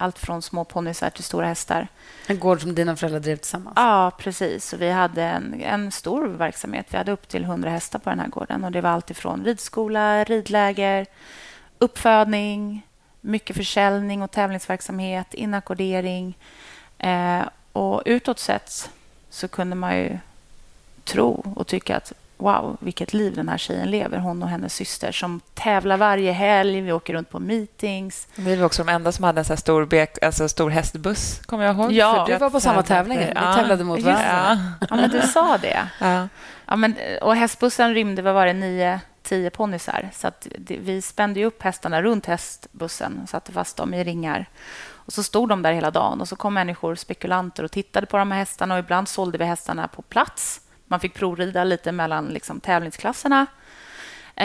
[0.00, 1.88] Allt från små ponnysar till stora hästar.
[2.26, 3.74] En gård som dina föräldrar drev tillsammans.
[3.76, 4.68] Ja, precis.
[4.68, 6.86] Så vi hade en, en stor verksamhet.
[6.90, 8.64] Vi hade upp till 100 hästar på den här gården.
[8.64, 11.06] Och Det var allt ifrån ridskola, ridläger,
[11.78, 12.86] uppfödning,
[13.20, 16.38] mycket försäljning och tävlingsverksamhet, inackordering.
[16.98, 18.90] Eh, och utåt sett
[19.30, 20.18] så kunde man ju
[21.04, 24.18] tro och tycka att wow, vilket liv den här tjejen lever.
[24.18, 26.80] Hon och hennes syster som tävlar varje helg.
[26.80, 28.26] Vi åker runt på meetings.
[28.36, 31.40] Vi var också de enda som hade en så här stor, bek, alltså stor hästbuss,
[31.46, 31.92] kommer jag ihåg.
[31.92, 32.26] Ja.
[32.26, 33.18] För Vi var på samma tävling.
[33.18, 33.54] Vi Ja.
[33.54, 34.58] tävlade mot varandra.
[34.80, 34.86] Ja.
[34.90, 35.88] Ja, men du sa det.
[36.00, 36.28] Ja.
[36.66, 40.10] Ja, men, och hästbussen rymde, vad var det, nio, tio ponnysar.
[40.14, 44.04] Så att det, vi spände ju upp hästarna runt hästbussen och satte fast dem i
[44.04, 44.46] ringar.
[44.90, 48.16] Och så stod de där hela dagen och så kom människor, spekulanter, och tittade på
[48.16, 50.60] de här hästarna och ibland sålde vi hästarna på plats.
[50.88, 53.46] Man fick provrida lite mellan liksom, tävlingsklasserna.
[54.36, 54.44] Eh,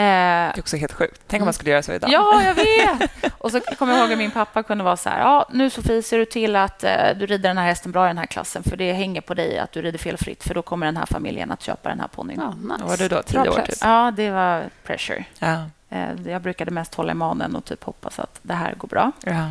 [0.56, 1.20] är också helt sjukt.
[1.26, 2.10] Tänk om man skulle göra så idag.
[2.12, 3.10] Ja, jag vet!
[3.38, 5.20] Och så kommer jag ihåg att min pappa kunde vara så här.
[5.20, 8.08] Ja, nu Sofie, ser du till att eh, du rider den här hästen bra i
[8.08, 10.86] den här klassen för det hänger på dig att du rider felfritt för då kommer
[10.86, 12.40] den här familjen att köpa den här ponnyn.
[12.40, 12.76] Ja, nice.
[12.82, 13.74] Då var du då tio Bra år, typ.
[13.80, 15.24] Ja, det var pressure.
[15.38, 15.64] Ja.
[15.90, 19.12] Eh, Jag brukade mest hålla i manen och typ hoppas att det här går bra.
[19.24, 19.50] Ja.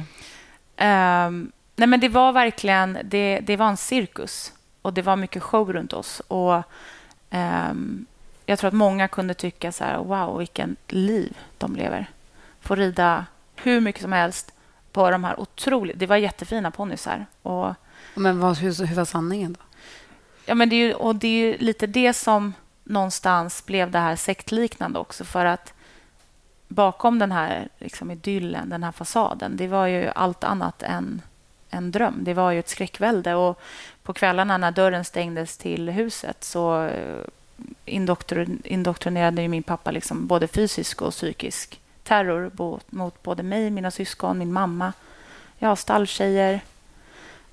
[0.77, 4.53] Ehm, nej, men det var verkligen det, det var en cirkus.
[4.83, 6.19] Och det var mycket show runt oss.
[6.27, 6.63] Och
[7.29, 8.05] ehm,
[8.45, 12.09] Jag tror att många kunde tycka så här, wow, vilken liv de lever.
[12.61, 14.51] Få rida hur mycket som helst
[14.91, 15.99] på de här otroligt...
[15.99, 17.25] Det var jättefina ponnysar.
[17.41, 17.73] Och,
[18.15, 19.59] Men vad, hur, hur var sanningen då?
[20.45, 23.99] ja, men det är ju, och det är ju lite det som någonstans blev det
[23.99, 25.23] här sektliknande också.
[25.23, 25.73] För att
[26.67, 31.21] bakom den här liksom, idyllen, den här fasaden, det var ju allt annat än
[31.69, 32.19] en dröm.
[32.21, 33.35] Det var ju ett skräckvälde.
[33.35, 33.59] Och
[34.03, 37.23] på kvällarna när dörren stängdes till huset så eh,
[38.63, 42.51] indoktrinerade ju min pappa liksom både fysisk och psykisk terror
[42.89, 44.93] mot både mig, mina syskon, min mamma,
[45.59, 46.61] ja, stalltjejer,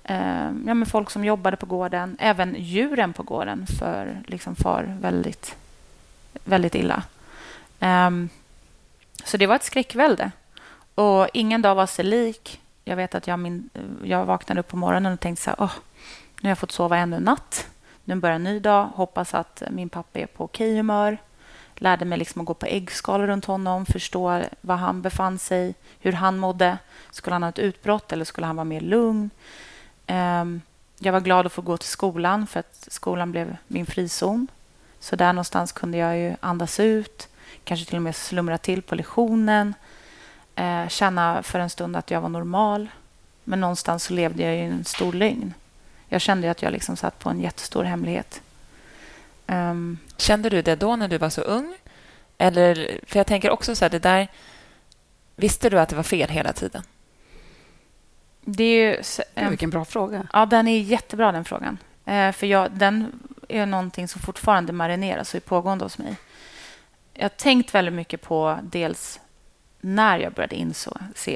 [0.05, 4.97] eh, ja, men folk som jobbade på gården, även djuren på gården för liksom far
[5.01, 5.57] väldigt,
[6.45, 7.03] väldigt illa.
[7.81, 8.29] Ehm,
[9.25, 10.31] så det var ett skräckvälde.
[10.95, 12.61] Och ingen dag var sig lik.
[12.85, 13.71] Jag vet att jag, min,
[14.05, 15.73] jag vaknade upp på morgonen och tänkte så här, oh,
[16.41, 17.67] nu har jag fått sova ännu en natt.
[18.05, 18.87] Nu börjar en ny dag.
[18.95, 21.19] Hoppas att min pappa är på okej humör.
[21.75, 26.13] Lärde mig liksom att gå på äggskal runt honom, förstå var han befann sig, hur
[26.13, 26.79] han mådde.
[27.11, 29.31] Skulle han ha ett utbrott eller skulle han vara mer lugn?
[30.07, 30.61] Ehm,
[30.99, 34.47] jag var glad att få gå till skolan för att skolan blev min frizon.
[35.01, 37.29] Så där någonstans kunde jag ju andas ut,
[37.65, 39.75] kanske till och med slumra till på lektionen.
[40.55, 42.89] Eh, känna för en stund att jag var normal.
[43.45, 45.55] Men någonstans så levde jag i en stor lögn.
[46.13, 48.43] Jag kände att jag liksom satt på en jättestor hemlighet.
[49.47, 51.77] Um, Kände du det då när du var så ung?
[52.39, 54.29] Eller, för jag tänker också så här, det där...
[55.37, 56.83] Visste du att det var fel hela tiden?
[58.41, 59.03] Det är ju...
[59.35, 60.27] Um, vilken bra fråga.
[60.33, 61.79] Ja, den är jättebra, den frågan.
[62.09, 66.17] Uh, för jag, den är någonting som fortfarande marineras och är pågående hos mig.
[67.15, 69.21] Jag har tänkt väldigt mycket på dels
[69.81, 70.91] när jag började inse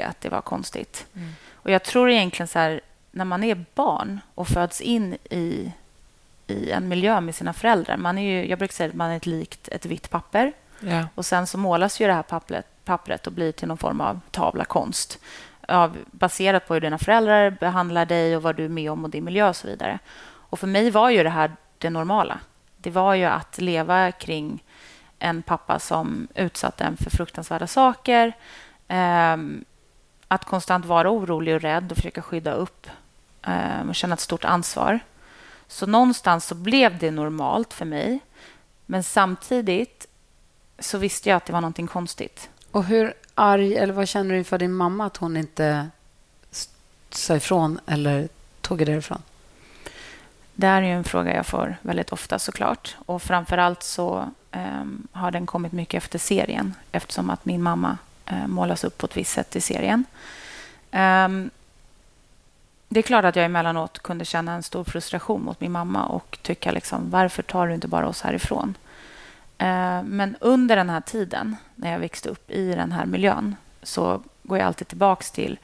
[0.07, 1.07] att det var konstigt.
[1.15, 1.33] Mm.
[1.53, 2.81] Och Jag tror egentligen så här,
[3.15, 5.73] när man är barn och föds in i,
[6.47, 7.97] i en miljö med sina föräldrar.
[7.97, 10.53] Man är ju, jag brukar säga att man är ett likt ett vitt papper.
[10.81, 11.07] Ja.
[11.15, 14.21] Och Sen så målas ju det här pappret, pappret och blir till någon form av
[14.31, 15.19] tavla konst
[15.69, 19.11] av, baserat på hur dina föräldrar behandlar dig och vad du är med om och
[19.11, 19.99] din miljö och så vidare.
[20.25, 22.39] Och För mig var ju det här det normala.
[22.77, 24.65] Det var ju att leva kring
[25.19, 28.33] en pappa som utsatte en för fruktansvärda saker.
[28.89, 29.37] Eh,
[30.29, 32.87] att konstant vara orolig och rädd och försöka skydda upp
[33.47, 35.01] eh, och känna ett stort ansvar.
[35.67, 38.21] Så någonstans så blev det normalt för mig.
[38.87, 40.07] Men samtidigt
[40.79, 42.51] så visste jag att det var någonting konstigt.
[42.71, 45.89] Och hur arg, eller vad känner du inför din mamma att hon inte
[47.11, 48.29] sa ifrån eller
[48.61, 49.23] tog det därifrån?
[50.55, 52.97] Det är ju en fråga jag får väldigt ofta såklart.
[53.07, 57.99] Och framför allt så um, har den kommit mycket efter serien eftersom att min mamma
[58.33, 60.05] uh, målas upp på ett visst sätt i serien.
[60.93, 61.51] Um,
[62.89, 66.39] det är klart att jag emellanåt kunde känna en stor frustration mot min mamma och
[66.43, 68.75] tycka liksom, varför tar du inte bara oss härifrån?
[69.59, 74.23] Eh, men under den här tiden, när jag växte upp i den här miljön så
[74.43, 75.59] går jag alltid tillbaka till...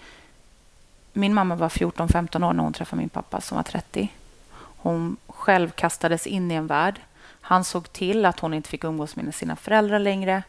[1.12, 4.12] Min mamma var 14-15 år när hon träffade min pappa som var 30.
[4.76, 7.00] Hon själv kastades in i en värld.
[7.40, 10.42] Han såg till att hon inte fick umgås med sina föräldrar längre.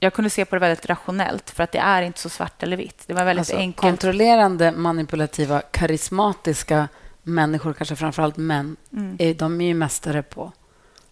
[0.00, 2.76] Jag kunde se på det väldigt rationellt, för att det är inte så svart eller
[2.76, 3.04] vitt.
[3.06, 3.80] Det var väldigt alltså, enkelt.
[3.80, 6.88] Kontrollerande, manipulativa, karismatiska
[7.22, 9.16] människor, kanske framför allt män, mm.
[9.18, 10.52] är, de är ju mästare på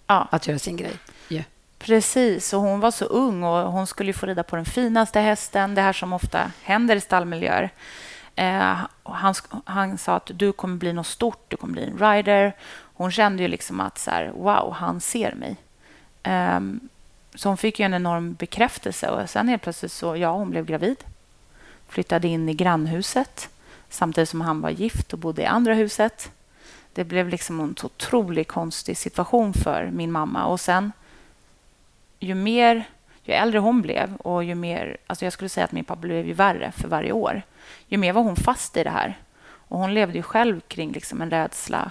[0.07, 0.29] ja.
[0.31, 0.93] att göra sin grej.
[1.29, 1.45] Yeah.
[1.79, 5.75] Precis, och hon var så ung och hon skulle få rida på den finaste hästen,
[5.75, 7.71] det här som ofta händer i stallmiljöer.
[8.35, 12.57] Eh, han, han sa att du kommer bli något stort, du kommer bli en rider.
[12.95, 15.57] Hon kände ju liksom att så här, wow, han ser mig.
[16.23, 16.61] Eh,
[17.35, 20.67] så hon fick ju en enorm bekräftelse och sen helt plötsligt så, ja, hon blev
[20.67, 21.05] gravid.
[21.89, 23.49] Flyttade in i grannhuset
[23.89, 26.31] samtidigt som han var gift och bodde i andra huset.
[26.93, 30.47] Det blev liksom en otroligt konstig situation för min mamma.
[30.47, 30.93] Och sen,
[32.19, 32.85] ju mer,
[33.23, 36.27] ju äldre hon blev och ju mer, alltså jag skulle säga att min pappa blev
[36.27, 37.43] ju värre för varje år
[37.89, 39.19] ju mer var hon fast i det här.
[39.45, 41.91] Och Hon levde ju själv kring liksom en rädsla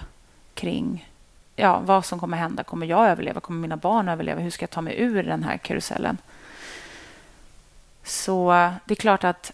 [0.54, 1.08] kring
[1.56, 2.64] ja, vad som kommer hända.
[2.64, 3.40] Kommer jag överleva?
[3.40, 4.40] Kommer mina barn överleva?
[4.40, 6.18] Hur ska jag ta mig ur den här karusellen?
[8.04, 9.52] Så det är klart att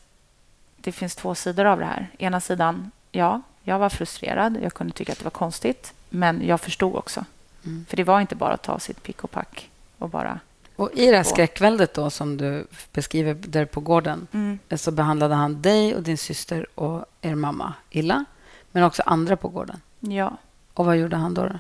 [0.77, 2.09] det finns två sidor av det här.
[2.19, 4.59] Ena sidan, ja, jag var frustrerad.
[4.63, 5.93] Jag kunde tycka att det var konstigt.
[6.09, 7.25] Men jag förstod också.
[7.65, 7.87] Mm.
[7.89, 10.41] För det var inte bara att ta sitt pick och pack och bara
[10.81, 14.59] och I det här skräckväldet då, som du beskriver där på gården mm.
[14.77, 18.25] så behandlade han dig och din syster och er mamma illa,
[18.73, 19.81] men också andra på gården.
[20.01, 20.37] Ja.
[20.75, 21.43] Och vad gjorde han då?
[21.43, 21.59] då?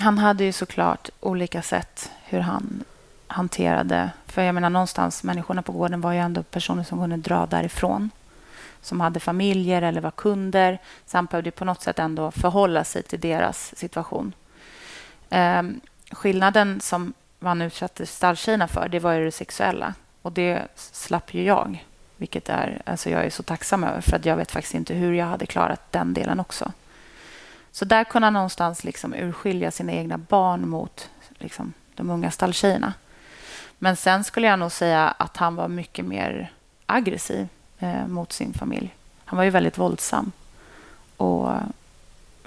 [0.00, 2.84] Han hade ju såklart olika sätt hur han
[3.26, 4.10] hanterade...
[4.26, 8.10] För jag menar någonstans, människorna på gården var ju ändå personer som kunde dra därifrån.
[8.80, 10.78] som hade familjer eller var kunder.
[11.06, 14.32] Så han behövde på något sätt ändå förhålla sig till deras situation.
[15.30, 15.62] Eh,
[16.10, 19.94] skillnaden som man utsatte stalltjejerna för, det var ju det sexuella.
[20.22, 21.84] Och det slapp ju jag,
[22.16, 25.12] vilket är, alltså jag är så tacksam över för att jag vet faktiskt inte hur
[25.12, 26.72] jag hade klarat den delen också.
[27.72, 32.92] Så där kunde han någonstans liksom urskilja sina egna barn mot liksom, de unga stalltjejerna.
[33.78, 36.52] Men sen skulle jag nog säga att han var mycket mer
[36.86, 38.94] aggressiv eh, mot sin familj.
[39.24, 40.32] Han var ju väldigt våldsam.
[41.16, 41.50] Och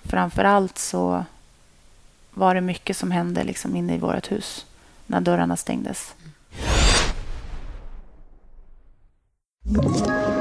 [0.04, 1.26] framför allt så
[2.34, 4.66] var det mycket som hände liksom inne i vårt hus
[5.06, 6.16] när dörrarna stängdes.
[9.66, 10.41] Mm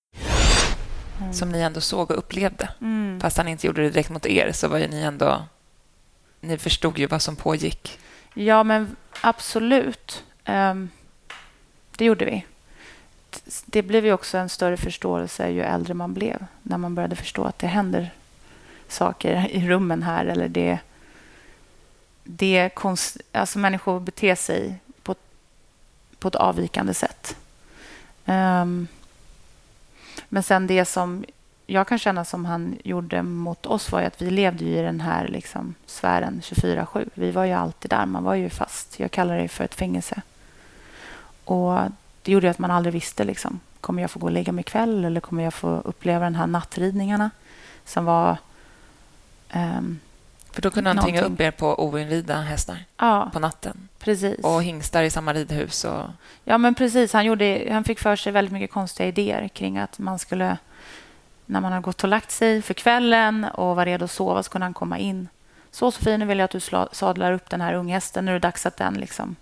[1.31, 1.39] gardinerna.
[1.39, 2.69] Som ni ändå såg och upplevde.
[3.21, 5.45] Fast han inte gjorde det direkt mot er så var ju ni ändå...
[6.43, 7.99] Ni förstod ju vad som pågick.
[8.33, 10.23] Ja, men absolut.
[10.45, 10.89] Ehm,
[11.97, 12.45] det gjorde vi.
[13.65, 16.45] Det blev ju också en större förståelse ju äldre man blev.
[16.61, 18.11] När man började förstå att det händer
[18.87, 20.25] saker i rummen här.
[20.25, 20.79] Eller det,
[22.23, 25.15] det konst, alltså människor beter sig på,
[26.19, 27.35] på ett avvikande sätt.
[28.25, 28.87] Ehm,
[30.33, 31.25] men sen det som
[31.67, 35.01] jag kan känna som han gjorde mot oss var ju att vi levde i den
[35.01, 37.09] här liksom sfären 24-7.
[37.13, 38.05] Vi var ju alltid där.
[38.05, 38.99] Man var ju fast.
[38.99, 40.21] Jag kallar det för ett fängelse.
[41.45, 41.79] Och
[42.21, 43.23] Det gjorde att man aldrig visste.
[43.23, 46.35] Liksom, kommer jag få gå och lägga mig ikväll eller kommer jag få uppleva den
[46.35, 47.31] här nattridningarna
[47.85, 48.37] som var...
[49.53, 49.99] Um,
[50.51, 51.15] för då kunde han någonting.
[51.15, 53.87] tvinga upp er på oinridda hästar ja, på natten.
[53.99, 54.39] Precis.
[54.39, 55.83] Och hingstar i samma ridhus.
[55.83, 56.03] Och...
[56.43, 57.13] Ja, men precis.
[57.13, 60.57] Han, gjorde, han fick för sig väldigt mycket konstiga idéer kring att man skulle
[61.45, 64.51] när man har gått och lagt sig för kvällen och var redo att sova så
[64.51, 65.27] kunde han komma in.
[65.71, 66.59] Så Sofie, nu vill jag att du
[66.91, 68.25] sadlar upp den här unghästen.
[68.25, 69.35] Nu är det dags att den liksom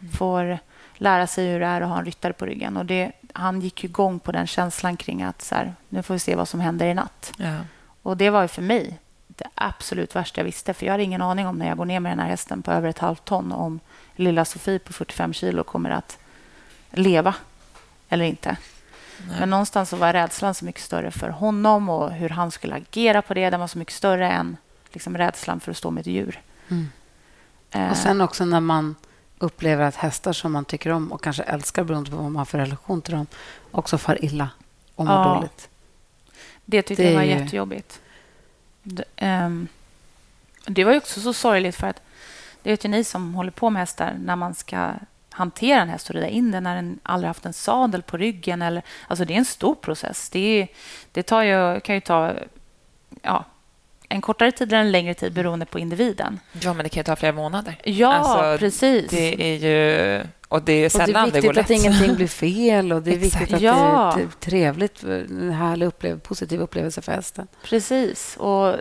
[0.00, 0.12] mm.
[0.12, 0.58] får
[0.94, 2.76] lära sig hur det är att ha en ryttare på ryggen.
[2.76, 6.20] Och det, han gick igång på den känslan kring att så här, nu får vi
[6.20, 7.32] se vad som händer i natt.
[7.36, 7.56] Ja.
[8.02, 8.98] Och det var ju för mig
[9.42, 10.74] det absolut värsta jag visste.
[10.74, 12.72] För jag har ingen aning om när jag går ner med den här hästen på
[12.72, 13.80] över ett halvt ton om
[14.16, 16.18] lilla Sofie på 45 kilo kommer att
[16.90, 17.34] leva
[18.08, 18.56] eller inte.
[19.28, 19.36] Nej.
[19.40, 23.22] Men någonstans så var rädslan så mycket större för honom och hur han skulle agera
[23.22, 23.50] på det.
[23.50, 24.56] Den var så mycket större än
[24.92, 26.40] liksom, rädslan för att stå med ett djur.
[26.68, 26.88] Mm.
[27.70, 27.90] Eh.
[27.90, 28.94] Och sen också när man
[29.38, 32.44] upplever att hästar som man tycker om och kanske älskar beroende på vad man har
[32.44, 33.26] för relation till dem
[33.70, 34.48] också far illa
[34.94, 35.34] och mår ja.
[35.34, 35.68] dåligt.
[36.64, 37.30] Det tyckte det jag var ju...
[37.30, 38.01] jättejobbigt.
[38.82, 39.68] Det, um,
[40.66, 42.02] det var också så sorgligt för att
[42.62, 44.90] det vet ju ni som håller på med hästar när man ska
[45.30, 48.62] hantera en häst och rida in den när den aldrig haft en sadel på ryggen.
[48.62, 50.30] Eller, alltså det är en stor process.
[50.30, 50.66] Det,
[51.12, 52.34] det tar ju, kan ju ta
[53.22, 53.44] ja,
[54.08, 56.40] en kortare tid eller en längre tid beroende på individen.
[56.52, 57.76] Ja, men det kan ju ta flera månader.
[57.84, 59.10] Ja, alltså, precis.
[59.10, 60.20] Det är ju...
[60.52, 61.70] Och det är sällan det, är det går lätt.
[61.70, 64.12] Viktigt att ingenting blir fel och det är viktigt att ja.
[64.16, 67.46] det är trevligt, en härlig upplev positiv upplevelse för hästen.
[67.62, 68.36] Precis.
[68.36, 68.76] Och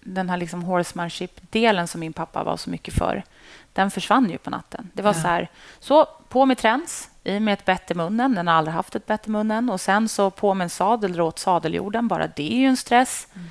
[0.00, 3.24] den här liksom horsemanship-delen som min pappa var så mycket för
[3.72, 4.90] den försvann ju på natten.
[4.92, 5.22] Det var ja.
[5.22, 8.34] så här, så på med träns, i med ett bett i munnen.
[8.34, 9.70] Den har aldrig haft ett bett i munnen.
[9.70, 12.08] Och sen så på med en sadel, åt sadeljorden.
[12.08, 13.28] Bara det är ju en stress.
[13.34, 13.48] Mm.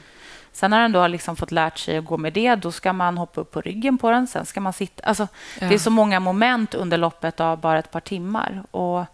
[0.54, 2.94] Sen när den då har liksom fått lärt sig att gå med det, då ska
[2.94, 4.28] man hoppa upp på ryggen på den.
[4.28, 5.04] Sen ska man sitta...
[5.04, 5.28] Alltså,
[5.60, 5.68] ja.
[5.68, 8.63] Det är så många moment under loppet av bara ett par timmar.
[8.72, 9.06] Och...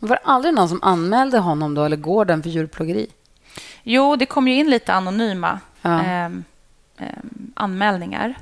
[0.00, 3.06] Var det aldrig någon som anmälde honom då, eller gården för djurplågeri?
[3.82, 6.02] Jo, det kom ju in lite anonyma ja.
[6.04, 6.24] eh,
[6.96, 7.18] eh,
[7.54, 8.34] anmälningar.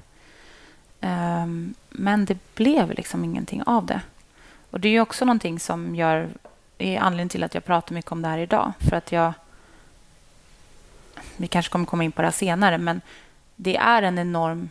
[1.00, 4.00] Um, men det blev liksom ingenting av det.
[4.70, 6.28] Och Det är också någonting som gör,
[6.78, 8.72] är anledningen till att jag pratar mycket om det här idag.
[8.78, 9.32] För att jag...
[11.36, 13.00] Vi kanske kommer komma in på det här senare, men
[13.56, 14.70] det är en enorm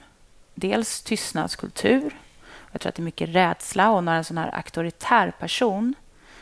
[0.55, 2.11] dels tystnadskultur.
[2.71, 3.91] Jag tror att det är mycket rädsla.
[3.91, 5.95] Och när en sån här auktoritär person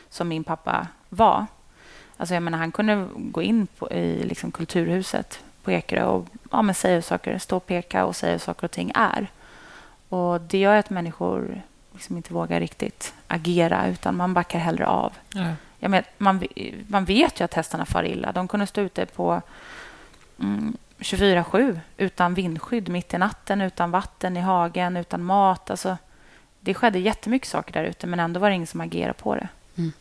[0.09, 1.45] som min pappa var...
[2.17, 6.61] Alltså jag menar, han kunde gå in på, i liksom Kulturhuset på Ekerö och ja,
[6.61, 9.27] men säga saker, stå och peka och säga hur saker och ting är.
[10.09, 11.61] Och Det gör att människor
[11.93, 15.13] liksom inte vågar riktigt agera, utan man backar hellre av.
[15.33, 15.53] Ja.
[15.79, 16.43] Jag men, man,
[16.87, 18.31] man vet ju att hästarna far illa.
[18.31, 19.41] De kunde stå ute på
[20.39, 25.69] mm, 24-7 utan vindskydd mitt i natten, utan vatten i hagen, utan mat.
[25.69, 25.97] Alltså,
[26.59, 29.47] det skedde jättemycket saker där ute, men ändå var det ingen som agerade på det.
[29.77, 29.91] Mm.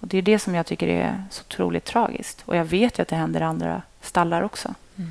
[0.00, 2.42] Och Det är det som jag tycker är så otroligt tragiskt.
[2.46, 4.74] Och Jag vet ju att det händer i andra stallar också.
[4.96, 5.10] Mm.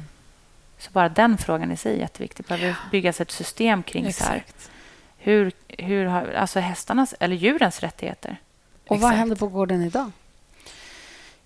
[0.77, 2.45] Så bara den frågan i sig är jätteviktig.
[2.45, 4.35] Det behöver byggas ett system kring så här.
[4.35, 4.69] Exakt.
[5.17, 8.37] Hur, hur har, alltså hästarnas eller djurens rättigheter.
[8.87, 9.17] Och vad Exakt.
[9.17, 10.11] händer på gården idag?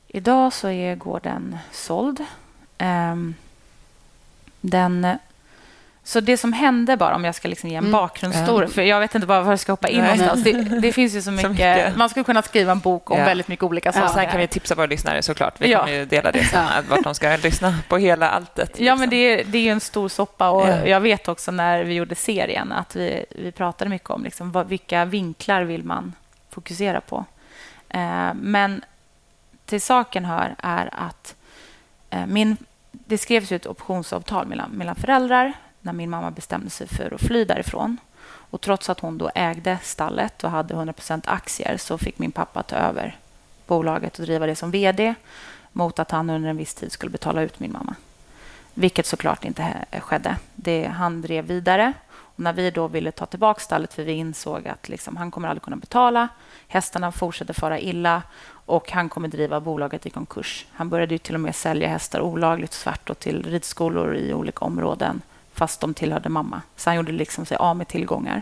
[0.07, 2.25] Idag så är gården såld.
[2.77, 3.35] Ehm,
[4.61, 5.07] den,
[6.03, 7.91] så det som hände, bara om jag ska liksom ge en Mm.
[7.91, 10.17] bakgrundsstory, för jag vet inte bara var jag ska hoppa in Nej.
[10.17, 10.43] någonstans.
[10.43, 11.95] Det, det finns ju så mycket, mycket.
[11.97, 13.25] Man skulle kunna skriva en bok om Ja.
[13.25, 14.07] väldigt mycket olika saker.
[14.07, 15.53] sen kan vi tipsa våra lyssnare såklart.
[15.61, 15.79] Vi Ja.
[15.79, 18.69] kommer ju dela det sen, att vart de ska lyssna på hela alltet.
[18.75, 18.99] Ja, liksom.
[18.99, 20.49] men det är, det är ju en stor soppa.
[20.49, 20.85] Och Ja.
[20.85, 24.67] Jag vet också när vi gjorde serien att vi, vi pratade mycket om liksom, vad,
[24.67, 26.13] vilka vinklar vill man
[26.49, 27.25] fokusera på.
[27.89, 28.81] Eh, men
[29.65, 31.35] till saken hör är att
[32.09, 32.57] Eh, min,
[32.91, 37.21] det skrevs ju ett optionsavtal mellan, mellan föräldrar när min mamma bestämde sig för att
[37.21, 37.97] fly därifrån.
[38.49, 42.63] Och trots att hon då ägde stallet och hade 100% aktier så fick min pappa
[42.63, 43.17] ta över
[43.67, 45.15] bolaget och driva det som vd
[45.71, 47.95] mot att han under en viss tid skulle betala ut min mamma.
[48.79, 50.37] Vilket såklart inte skedde.
[50.55, 51.93] Det, han drev vidare.
[52.09, 55.47] Och när vi då ville ta tillbaka stallet, för vi insåg att liksom, han kommer
[55.47, 56.27] aldrig kunna betala.
[56.67, 60.65] Hästarna fortsätter fara illa och han kommer driva bolaget i konkurs.
[60.71, 64.65] Han började ju till och med sälja hästar olagligt svart och till ridskolor i olika
[64.65, 65.21] områden
[65.53, 66.61] fast de tillhörde mamma.
[66.75, 68.41] Så han gjorde liksom sig av med tillgångar.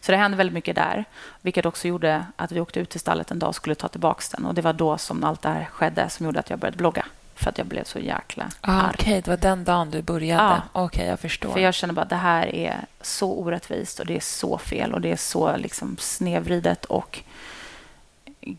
[0.00, 1.04] Så det hände väldigt mycket där,
[1.40, 4.22] vilket också gjorde att vi åkte ut till stallet en dag och skulle ta tillbaka
[4.36, 4.46] den.
[4.46, 7.04] Och Det var då som allt det här skedde som gjorde att jag började blogga.
[7.42, 8.94] För att jag blev så jäkla Ah, arg.
[8.98, 10.42] Okej, det var den dagen du började.
[10.42, 10.62] Ja.
[10.72, 11.52] Okej, jag förstår.
[11.52, 14.92] För jag känner bara att det här är så orättvist och det är så fel
[14.92, 17.20] och det är så liksom snedvridet och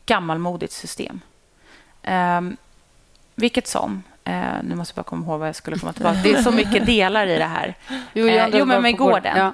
[0.05, 1.21] gammalmodigt system.
[2.07, 2.57] Um,
[3.35, 4.03] vilket som.
[4.23, 6.51] eh, nu måste jag bara komma ihåg vad jag skulle komma tillbaka Det är så
[6.51, 7.75] mycket delar i det här.
[8.13, 9.37] Jo, undrar jo, men med på gården- gården.
[9.37, 9.53] Ja.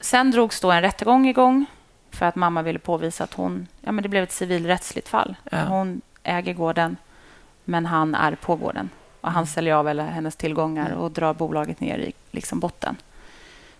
[0.00, 1.66] Sen drogs då en rättegång igång
[2.10, 3.68] för att mamma ville påvisa att hon...
[3.80, 5.36] Ja, men det blev ett civilrättsligt fall.
[5.50, 5.58] Ja.
[5.64, 6.96] Hon äger gården,
[7.64, 8.90] men han är på gården.
[9.20, 12.96] Och Han säljer av alla hennes tillgångar och drar bolaget ner i liksom botten.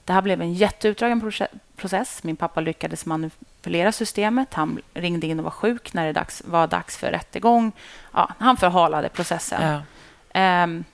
[0.04, 2.24] Det här blev en jätteutdragen proce- process.
[2.24, 4.54] Min pappa lyckades manipulera systemet.
[4.54, 7.72] Han ringde in och var sjuk när det dags, var dags för rättegång.
[8.12, 9.62] Ja, han förhalade processen.
[9.62, 9.82] Ja.
[10.32, 10.84] Ehm,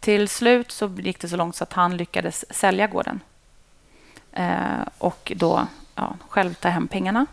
[0.00, 3.20] till slut så gick det så långt så att han lyckades sälja gården.
[4.32, 7.26] Eh, och då ja, själv ta hem pengarna.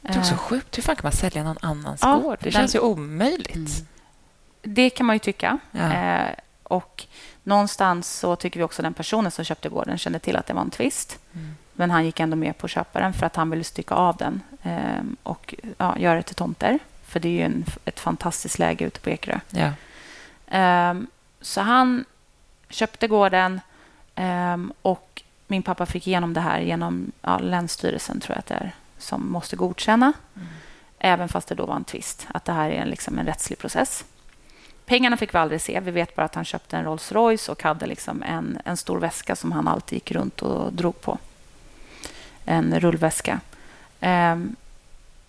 [0.00, 0.78] Det är också Eh, sjukt.
[0.78, 2.38] Hur fan kan man sälja någon annans Ja, gård?
[2.40, 3.56] Det den- känns ju omöjligt.
[3.56, 3.86] Mm.
[4.62, 5.58] det kan man ju tycka.
[5.70, 5.92] Ja.
[5.92, 6.30] Eh,
[6.62, 7.06] och
[7.42, 10.62] någonstans så tycker vi också den personen som köpte gården kände till att det var
[10.62, 11.18] en tvist.
[11.34, 11.56] Mm.
[11.72, 14.16] Men han gick ändå med på att köpa den för att han ville stycka av
[14.16, 16.78] den eh, och ja, göra det till tomter.
[17.06, 19.38] För det är ju en, ett fantastiskt läge ute på Ekerö.
[19.50, 19.72] Ja.
[20.46, 21.06] Ehm,
[21.40, 22.04] så han
[22.70, 23.60] köpte gården
[24.14, 28.54] ehm, och min pappa fick igenom det här genom ja, Länsstyrelsen, tror jag att det
[28.54, 30.12] är, som måste godkänna.
[30.98, 33.58] Även fast det då var en tvist, att det här är en, liksom en rättslig
[33.58, 34.04] process.
[34.86, 35.80] Pengarna fick vi aldrig se.
[35.80, 38.98] Vi vet bara att han köpte en Rolls Royce och hade liksom en, en stor
[38.98, 41.18] väska som han alltid gick runt och drog på.
[42.44, 43.40] En rullväska.
[44.00, 44.56] Ehm,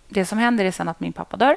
[0.08, 1.56] det som händer är sen att min pappa dör.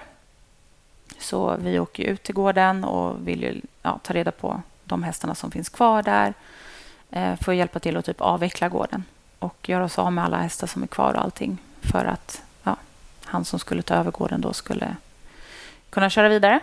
[1.19, 5.35] Så vi åker ut till gården och vill ju, ja, ta reda på de hästarna
[5.35, 6.33] som finns kvar där
[7.11, 9.03] eh, för att hjälpa till att typ avveckla gården
[9.39, 11.57] och göra oss av med alla hästar som är kvar och allting
[11.91, 12.75] för att ja,
[13.25, 14.95] han som skulle ta över gården då skulle
[15.89, 16.59] kunna köra vidare.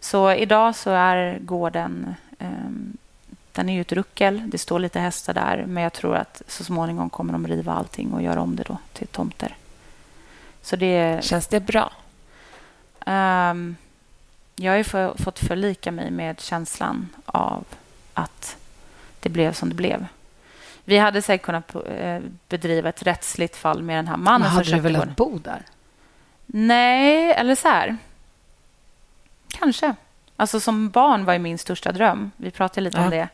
[0.00, 2.96] Så idag så är gården ehm,
[3.52, 4.50] den är ju ett ruckel.
[4.50, 8.12] Det står lite hästar där, men jag tror att så småningom kommer de riva allting
[8.12, 9.56] och göra om det då till tomter.
[10.62, 11.92] Så det, Känns det bra?
[13.06, 13.76] Ehm,
[14.56, 17.64] jag har ju få, fått förlika mig med känslan av
[18.14, 18.56] att
[19.20, 20.06] det blev som det blev.
[20.88, 22.18] Vi hade säkert kunnat eh,
[22.48, 25.14] bedriva ett rättsligt fall med den här mannen Men hade du velat gården.
[25.16, 25.62] bo där?
[26.46, 27.96] Nej, eller så här.
[29.48, 29.94] Kanske.
[30.36, 32.30] Alltså som barn var ju min största dröm.
[32.36, 33.04] Vi pratade lite Ja.
[33.04, 33.28] om det.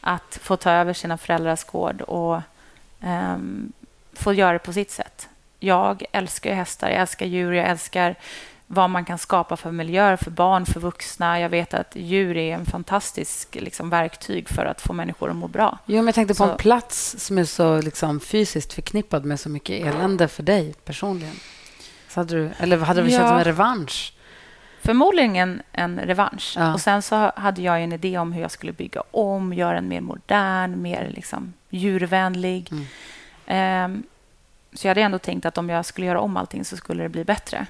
[0.00, 2.40] Att få ta över sina föräldrars gård och
[3.00, 3.72] ehm,
[4.12, 5.28] få göra det på sitt sätt.
[5.60, 8.14] Jag älskar hästar, jag älskar djur, jag älskar
[8.66, 11.40] vad man kan skapa för miljöer för barn, för vuxna.
[11.40, 15.48] Jag vet att djur är en fantastisk liksom, verktyg för att få människor att må
[15.48, 15.78] bra.
[15.86, 19.40] Jo, men jag tänkte på Så- en plats som är så liksom, fysiskt förknippad med
[19.40, 21.34] så mycket elände för dig personligen.
[22.08, 23.18] Så hade du, eller hade det Ja.
[23.18, 24.12] känts som en revansch?
[24.82, 26.54] Förmodligen en, en revansch.
[26.56, 26.74] Ja.
[26.74, 29.88] Och Sen så hade jag en idé om hur jag skulle bygga om, göra den
[29.88, 32.68] mer modern, mer liksom djurvänlig.
[32.72, 32.84] Mm.
[33.46, 34.02] Ehm,
[34.72, 37.08] så jag hade ändå tänkt att om jag skulle göra om allting så skulle det
[37.08, 37.66] bli bättre.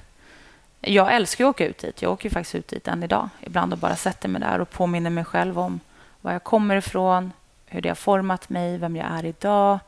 [0.87, 2.03] Jag älskar att åka ut dit.
[2.03, 3.29] Jag åker ju faktiskt ut dit än idag.
[3.41, 5.81] Ibland och bara sätter mig där och påminner mig själv om
[6.21, 7.33] var jag kommer ifrån,
[7.67, 9.79] hur det har format mig, vem jag är idag.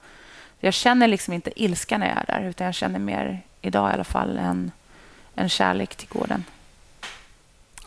[0.61, 3.94] Jag känner liksom inte ilska när jag är där, utan jag känner mer idag i
[3.94, 4.70] alla fall en,
[5.34, 6.44] en kärlek till gården.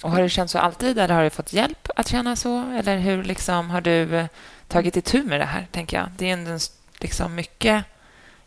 [0.03, 2.71] Och Har det känts så alltid, eller har du fått hjälp att känna så?
[2.73, 4.25] Eller hur liksom, har du eh,
[4.67, 6.07] tagit itu med det här, tänker jag?
[6.17, 6.59] Det är en,
[6.99, 7.85] liksom mycket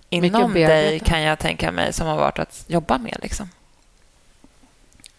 [0.09, 3.19] inom mycket dig, kan jag tänka mig, som har varit att jobba med.
[3.23, 3.49] Liksom.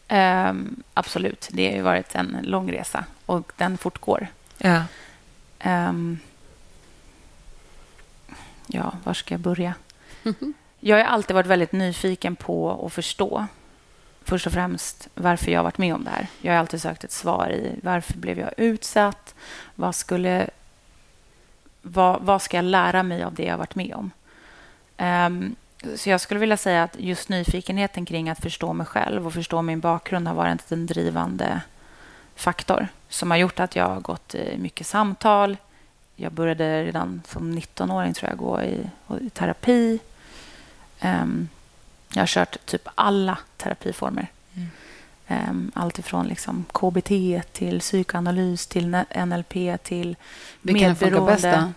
[0.10, 1.49] Um, absolut.
[1.51, 4.28] Det har varit en lång resa och den fortgår.
[4.58, 4.84] Ja.
[5.66, 6.20] Um,
[8.68, 9.74] ja, var ska jag börja?
[10.80, 13.47] Jag har alltid varit väldigt nyfiken på att förstå
[14.24, 16.28] först och främst varför jag har varit med om det här.
[16.41, 19.36] Jag har alltid sökt ett svar i varför blev jag utsatt?
[19.76, 20.49] Vad, skulle,
[21.82, 24.12] vad, vad ska jag lära mig av det jag har varit med om?
[24.97, 25.56] Um,
[25.95, 29.61] så jag skulle vilja säga att just nyfikenheten kring att förstå mig själv och förstå
[29.61, 31.61] min bakgrund har varit en drivande
[32.36, 35.57] faktor som har gjort att jag har gått i mycket samtal.
[36.15, 38.89] Jag började redan som 19-åring tror jag gå i,
[39.21, 39.99] i terapi.
[41.01, 41.49] Um,
[42.13, 44.27] jag har kört typ alla terapiformer.
[44.53, 44.69] Mm.
[45.49, 47.11] Um, allt ifrån liksom KBT
[47.51, 50.15] till psykoanalys till NLP till
[50.61, 50.97] Vilken medberoende.
[50.97, 51.73] funkar bäst då?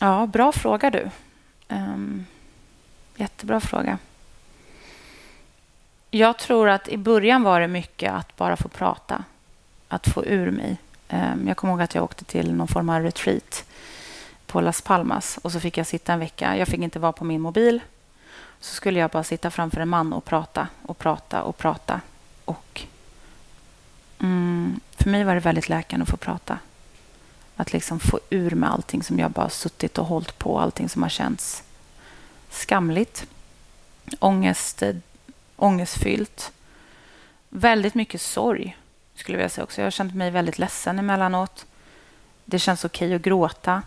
[0.00, 1.10] Ja, bra fråga du.
[1.74, 2.26] Um,
[3.16, 3.98] jättebra fråga.
[6.10, 9.24] Jag tror att i början var det mycket att bara få prata.
[9.88, 10.76] Att få ur mig.
[11.08, 13.64] Um, jag kommer ihåg att jag åkte till någon form av retreat
[14.46, 16.56] på Las Palmas och så fick jag sitta en vecka.
[16.56, 17.80] Jag fick inte vara på min mobil.
[18.60, 22.00] Så skulle jag bara sitta framför en man och prata och prata och prata.
[22.44, 22.82] Och
[24.18, 26.58] mm, För mig var det väldigt läkande att få prata.
[27.56, 30.58] Att liksom få ur med allting som jag bara suttit och hållit på.
[30.58, 31.62] Allting som har känts
[32.50, 33.26] skamligt,
[34.18, 34.82] ångest,
[35.56, 36.52] ångestfyllt.
[37.48, 38.76] Väldigt mycket sorg,
[39.14, 39.80] skulle jag vilja säga också.
[39.80, 41.66] Jag har känt mig väldigt ledsen emellanåt.
[42.44, 43.82] Det känns okej okay att gråta.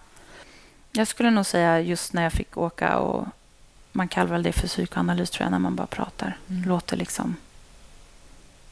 [0.92, 3.28] Jag skulle nog säga just när jag fick åka och
[3.92, 6.38] man kallar väl det för psykoanalys tror jag, när man bara pratar.
[6.50, 6.70] Mm.
[6.70, 7.36] Låter liksom...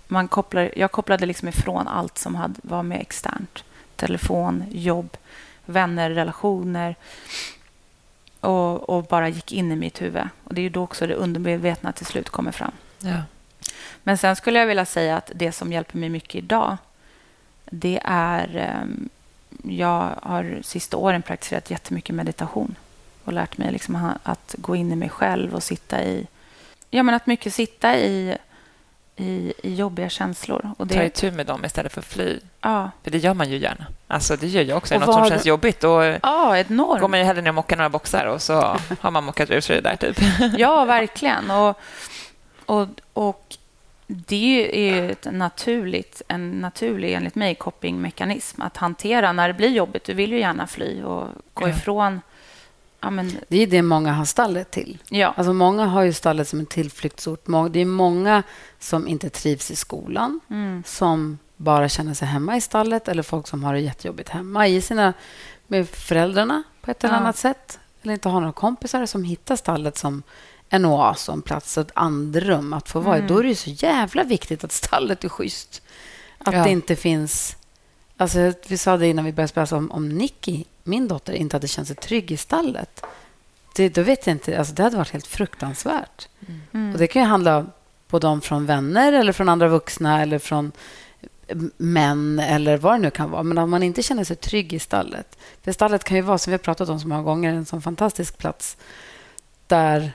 [0.08, 3.64] Man kopplar, jag kopplade liksom ifrån allt som hade, var med externt.
[3.96, 5.18] Telefon, jobb,
[5.66, 6.96] vänner, relationer.
[8.40, 10.30] Och, och, bara gick in i mitt huvud.
[10.44, 12.72] Och Det är då också det undermedvetna till slut kommer fram.
[13.00, 13.22] Ja.
[14.04, 16.78] Men sen skulle jag vilja säga att det som hjälper mig mycket idag
[17.66, 18.80] det är...
[18.84, 19.10] Um,
[19.64, 22.76] jag har sista åren praktiserat jättemycket meditation
[23.24, 26.28] och lärt mig liksom att gå in i mig själv och sitta i...
[26.90, 28.38] Ja, men att mycket sitta i,
[29.16, 30.72] i, i jobbiga känslor.
[30.78, 30.96] Och det...
[30.96, 32.40] Ta itu med dem istället för fly.
[32.62, 32.92] Ja.
[33.04, 33.86] För det gör man ju gärna.
[34.08, 34.96] Alltså, det gör jag också.
[34.96, 35.80] Och Något som känns jobbigt.
[35.80, 37.02] Då ja, enormt.
[37.02, 38.54] går man ju hellre ner och mockar några boxar och så
[39.00, 39.96] har man mockat ur sig det där.
[39.96, 40.18] Typ.
[40.58, 41.52] Ja, verkligen.
[41.52, 41.80] Och,
[42.66, 43.58] och, och
[44.08, 50.04] det är ett naturligt, en naturlig, enligt mig, copingmekanism att hantera när det blir jobbigt.
[50.04, 52.22] Du vill ju gärna fly och gå ifrån
[53.06, 53.38] Ja, men...
[53.48, 54.98] Det är det många har stallet till.
[55.10, 55.34] Ja.
[55.38, 57.46] Alltså många har ju stallet som en tillflyktsort.
[57.70, 58.44] Det är många
[58.80, 60.84] som inte trivs i skolan, mm.
[60.86, 64.82] som bara känner sig hemma i stallet eller folk som har det jättejobbigt hemma i
[64.82, 65.14] sina,
[65.68, 67.20] med föräldrarna på ett eller ja.
[67.20, 67.80] annat sätt.
[68.02, 70.24] Eller inte har några kompisar som hittar stallet som
[70.70, 73.20] en oas och en plats, ett andrum att få vara i.
[73.20, 73.28] Mm.
[73.34, 75.82] Då är det så jävla viktigt att stallet är schysst.
[76.38, 76.64] Att ja.
[76.64, 77.56] det inte finns...
[78.18, 81.68] Alltså, vi sa det innan vi började spela om, om Nicky min dotter inte hade
[81.68, 83.06] känt sig trygg i stallet,
[83.76, 84.60] det, då vet jag inte.
[84.60, 86.28] Alltså det hade varit helt fruktansvärt.
[86.72, 86.94] Mm.
[86.94, 87.66] Och Det kan ju handla
[88.08, 90.72] både om från vänner eller från andra vuxna eller från
[91.78, 93.44] män eller vad det nu kan vara.
[93.44, 95.38] Men om man inte känner sig trygg i stallet.
[95.62, 97.82] För stallet kan ju vara, som vi har pratat om så många gånger, en sån
[97.82, 98.78] fantastisk plats
[99.68, 100.12] där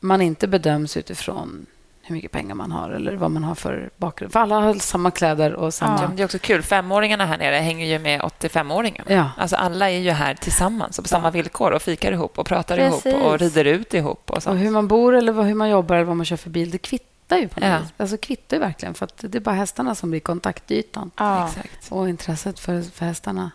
[0.00, 1.66] man inte bedöms utifrån
[2.10, 4.32] hur mycket pengar man har eller vad man har för bakgrund.
[4.32, 6.02] För alla har samma kläder och samma...
[6.02, 6.62] Ja, det är också kul.
[6.62, 9.12] Femåringarna här nere hänger ju med 85-åringarna.
[9.12, 9.30] Ja.
[9.36, 12.76] Alltså alla är ju här tillsammans och på samma villkor och fikar ihop och pratar
[12.76, 13.06] Precis.
[13.06, 14.30] ihop och rider ut ihop.
[14.30, 14.54] Och, sånt.
[14.54, 16.78] och hur man bor eller hur man jobbar eller vad man kör för bil, det
[16.78, 17.78] kvittar ju på något ja.
[17.78, 17.92] vis.
[17.96, 21.10] Alltså kvittar ju verkligen för att det är bara hästarna som blir kontaktytan.
[21.16, 21.48] Ja.
[21.48, 21.92] Exakt.
[21.92, 23.50] Och intresset för, för hästarna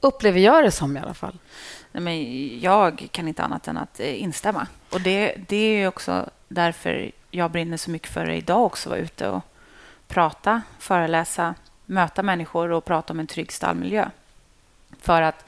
[0.00, 1.38] upplever jag det som i alla fall.
[1.92, 4.66] Nej, men jag kan inte annat än att eh, instämma.
[4.90, 8.98] Och det, det är också därför jag brinner så mycket för det idag också, vara
[8.98, 9.42] ute och
[10.08, 11.54] prata, föreläsa,
[11.86, 14.10] möta människor och prata om en trygg stallmiljö.
[15.00, 15.44] För att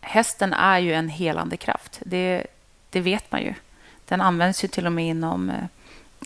[0.00, 1.98] hästen är ju en helande kraft.
[2.04, 2.46] Det,
[2.90, 3.54] det vet man ju.
[4.04, 5.52] Den används ju till och med inom...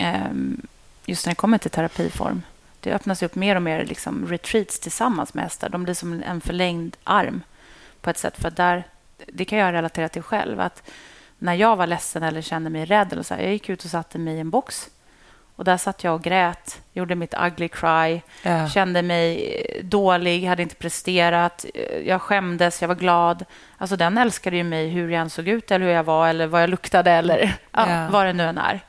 [0.00, 0.30] Eh,
[1.06, 2.42] just när det kommer till terapiform.
[2.80, 5.68] Det öppnas upp mer och mer liksom retreats tillsammans med hästar.
[5.68, 7.42] De blir som en förlängd arm
[8.00, 8.36] på ett sätt.
[8.40, 8.84] För där,
[9.26, 10.60] Det kan jag relatera till själv.
[10.60, 10.90] att
[11.38, 13.12] när jag var ledsen eller kände mig rädd.
[13.12, 14.88] Eller så här, jag gick ut och satte mig i en box
[15.56, 18.68] Och där satt jag och grät, gjorde mitt ugly cry, Ja.
[18.68, 23.44] kände mig eh, dålig, hade inte presterat, eh, jag skämdes, jag var glad.
[23.78, 26.46] Alltså den älskade ju mig hur jag än såg ut eller hur jag var eller
[26.46, 27.38] vad jag luktade eller
[27.72, 28.08] ja, Ja.
[28.10, 28.80] vad det nu än är.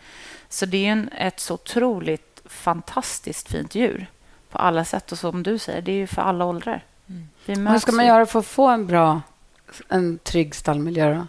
[0.49, 4.07] Så det är en, ett så otroligt fantastiskt fint djur
[4.51, 5.11] på alla sätt.
[5.11, 6.83] Och som du säger, det är ju för alla åldrar.
[7.09, 7.67] Mm.
[7.67, 9.21] Hur ska man göra för att få en bra,
[9.89, 11.15] en trygg stallmiljö?
[11.15, 11.27] Då?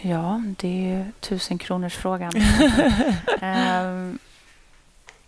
[0.00, 2.32] Ja, det är ju tusen kronors frågan.
[3.40, 4.18] Ehm,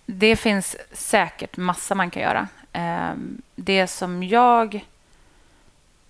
[0.07, 2.49] det finns säkert massa man kan göra.
[2.73, 4.87] Ehm, det som jag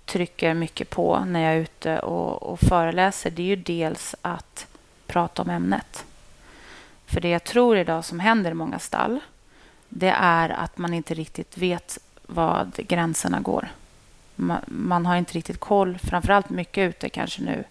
[0.05, 4.67] trycker mycket på när jag är ute och, och föreläser det är ju dels att
[5.07, 6.05] prata om ämnet.
[7.07, 9.21] För det jag tror idag som händer i många stall
[9.89, 13.69] det är att man inte riktigt vet vad gränserna går.
[14.35, 17.65] Man, man har inte riktigt koll, framförallt mycket ute kanske nu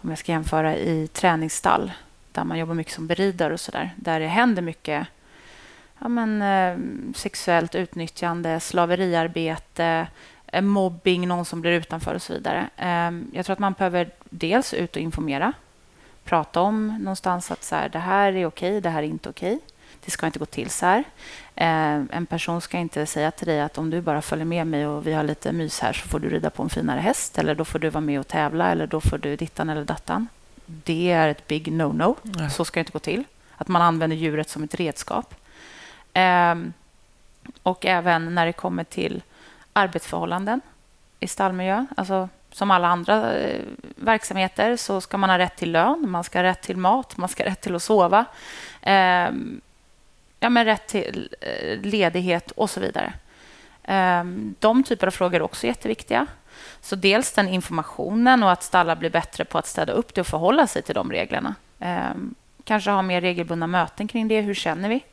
[0.00, 1.92] om jag ska jämföra i träningsstall
[2.32, 3.94] där man jobbar mycket som beridare och sådär.
[3.96, 5.06] Där det händer mycket
[5.98, 6.78] ja, men, eh,
[7.14, 10.06] sexuellt utnyttjande, slaveriarbete,
[10.46, 12.68] eh, mobbing, någon som blir utanför och så vidare.
[12.76, 15.52] Eh, jag tror att man behöver dels ut och informera.
[16.24, 19.58] Prata om någonstans att så här, det här är okej, det här är inte okej.
[20.04, 21.04] Det ska inte gå till så här.
[21.60, 24.86] Eh, en person ska inte säga till dig att om du bara följer med mig
[24.86, 27.54] och vi har lite mys här så får du rida på en finare häst eller
[27.54, 30.28] då får du vara med och tävla eller då får du dittan eller dattan.
[30.66, 32.16] Det är ett big no-no.
[32.48, 33.24] Så ska det inte gå till.
[33.56, 35.34] Att man använder djuret som ett redskap.
[36.12, 36.72] Ehm,
[37.62, 39.22] och även när det kommer till
[39.72, 40.60] arbetsförhållanden
[41.20, 41.86] i stallmiljö.
[41.96, 43.62] Alltså, som alla andra eh,
[43.96, 47.28] verksamheter så ska man ha rätt till lön, man ska ha rätt till mat, man
[47.28, 48.24] ska ha rätt till att sova.
[50.40, 53.12] Ja, men rätt till eh, ledighet och så vidare.
[53.82, 56.26] Ehm, de typer av frågor är också jätteviktiga.
[56.80, 60.26] Så dels den informationen och att stallar blir bättre på att städa upp det och
[60.26, 61.54] förhålla sig till de reglerna.
[61.78, 62.34] Ehm,
[62.64, 64.40] kanske ha mer regelbundna möten kring det.
[64.40, 65.04] Hur känner vi?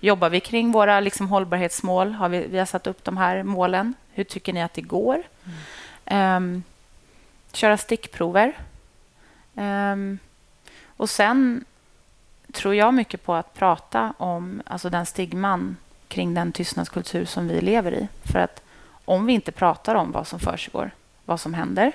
[0.00, 2.12] Jobbar vi kring våra liksom, hållbarhetsmål?
[2.12, 3.94] Har vi, vi har satt upp de här målen.
[4.12, 5.22] Hur tycker ni att det går?
[6.04, 6.62] Ehm,
[7.52, 8.52] köra stickprover.
[9.56, 10.18] Ehm,
[10.96, 11.64] och sen
[12.52, 15.76] tror jag mycket på att prata om alltså den stigman
[16.08, 18.08] kring den tystnadskultur som vi lever i.
[18.22, 18.62] För att
[19.04, 20.90] om vi inte pratar om vad som försiggår,
[21.24, 21.92] vad som händer,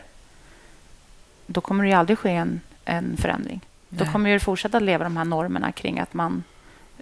[1.45, 3.62] då kommer det ju aldrig ske en, en förändring.
[3.89, 4.14] Då Nej.
[4.14, 6.43] kommer vi fortsätta leva de här normerna kring att man,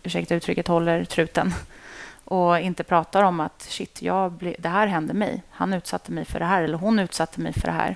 [0.04, 1.54] ursäkta uttrycket, håller truten
[2.26, 5.44] och inte pratar om att shit, jag ble, det här hände mig.
[5.50, 7.96] Han utsatte mig för det här eller hon utsatte mig för det här.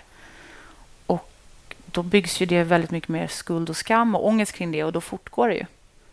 [1.97, 4.91] Då byggs ju det väldigt mycket mer skuld och skam och ångest kring det och
[4.91, 5.65] då fortgår det ju.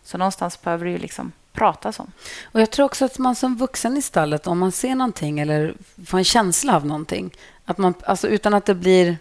[0.03, 2.11] Så någonstans behöver det ju liksom pratas om.
[2.43, 5.73] Och Jag tror också att man som vuxen i stallet, om man ser någonting eller
[6.05, 7.31] får en känsla av någonting,
[7.65, 9.17] att man, alltså utan att det blir...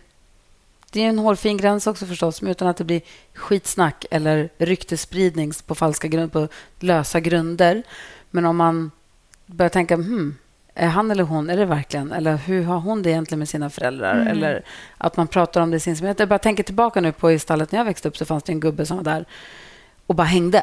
[0.91, 3.03] Det är en hårfin gräns också förstås, men utan att det blir
[3.35, 6.49] skitsnack eller ryktesspridning på falska grund, på
[6.81, 7.83] lösa grunder.
[8.31, 8.91] Men om man
[9.47, 10.37] börjar tänka, hmm,
[10.75, 12.13] är han eller hon, är det verkligen?
[12.13, 14.15] Eller hur har hon det egentligen med sina föräldrar?
[14.15, 14.29] Mm.
[14.29, 14.65] Eller
[14.99, 16.17] att man pratar om det sinsemellan.
[16.19, 18.53] Jag bara tänker tillbaka nu på i stallet när jag växte upp så fanns det
[18.53, 19.25] en gubbe som var där
[20.07, 20.63] och bara hängde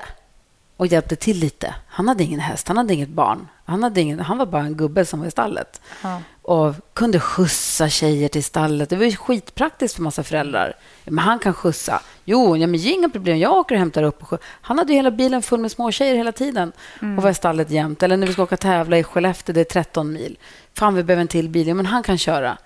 [0.77, 1.75] och hjälpte till lite.
[1.87, 3.47] Han hade ingen häst, han hade inget barn.
[3.65, 6.21] Han, hade ingen, han var bara en gubbe som var i stallet Ja.
[6.41, 8.89] Och kunde skjutsa tjejer till stallet.
[8.89, 10.73] Det var ju skitpraktiskt för massa föräldrar.
[11.05, 12.01] Men han kan skjutsa.
[12.25, 13.37] Jo, ja, men inga problem.
[13.37, 14.31] Jag åker och hämtar upp.
[14.31, 16.71] Och han hade ju hela bilen full med små tjejer hela tiden
[17.17, 18.03] och var i stallet jämt.
[18.03, 20.37] Eller när vi ska åka tävla i Skellefteå, det är 13 mil.
[20.73, 21.67] Fan, vi behöver en till bil.
[21.67, 22.57] Ja, men han kan köra.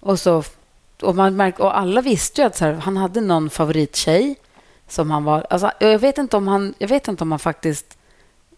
[0.00, 0.42] Och, så,
[1.02, 4.36] och, man märk, och alla visste ju att här, han hade någon favorittjej
[4.88, 5.46] som han var...
[5.50, 7.98] Alltså, jag, vet inte om han, jag vet inte om han faktiskt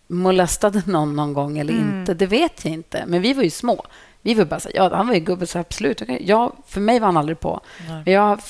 [0.07, 2.15] molestade någon någon gång eller inte.
[2.15, 3.05] Det vet jag inte.
[3.07, 3.85] Men vi var ju små.
[4.23, 6.03] Vi var bara så här, ja, han var ju gubbe, så absolut.
[6.03, 6.23] okej.
[6.27, 7.61] Ja, för mig var han aldrig på.
[7.89, 8.03] Nej.
[8.05, 8.41] Men, jag,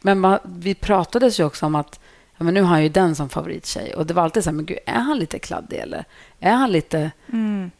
[0.00, 2.00] men man, vi pratades ju också om att
[2.38, 3.94] ja, men nu har han ju den som favorittjej.
[3.94, 6.04] Och det var alltid så här, men gud, är han lite kladdig eller?
[6.40, 7.10] Är han lite...
[7.32, 7.70] Mm.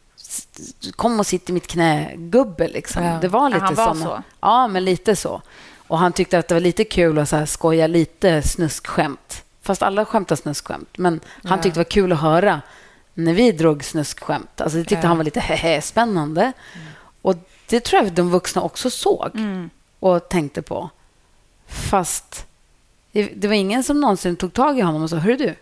[0.95, 3.03] Kom och sitt i mitt knä, gubbe liksom.
[3.03, 3.17] Ja.
[3.21, 4.23] Det var Ja, lite han var såna- så.
[4.41, 5.41] Ja, men lite så.
[5.87, 9.43] Och han tyckte att det var lite kul att så här skoja lite snuskskämt.
[9.61, 10.89] Fast alla skämtar snuskskämt.
[10.97, 11.63] Men han Ja.
[11.63, 12.61] tyckte det var kul att höra
[13.13, 14.61] när vi drog snuskskämt.
[14.61, 15.07] Alltså det tyckte Ja.
[15.07, 16.51] han var lite hehe, spännande.
[17.21, 17.35] Och
[17.69, 19.69] det tror jag de vuxna också såg Mm.
[19.99, 20.89] och tänkte på.
[21.67, 22.45] Fast
[23.11, 25.55] det, det var ingen som någonsin tog tag i honom och sa Hörru du,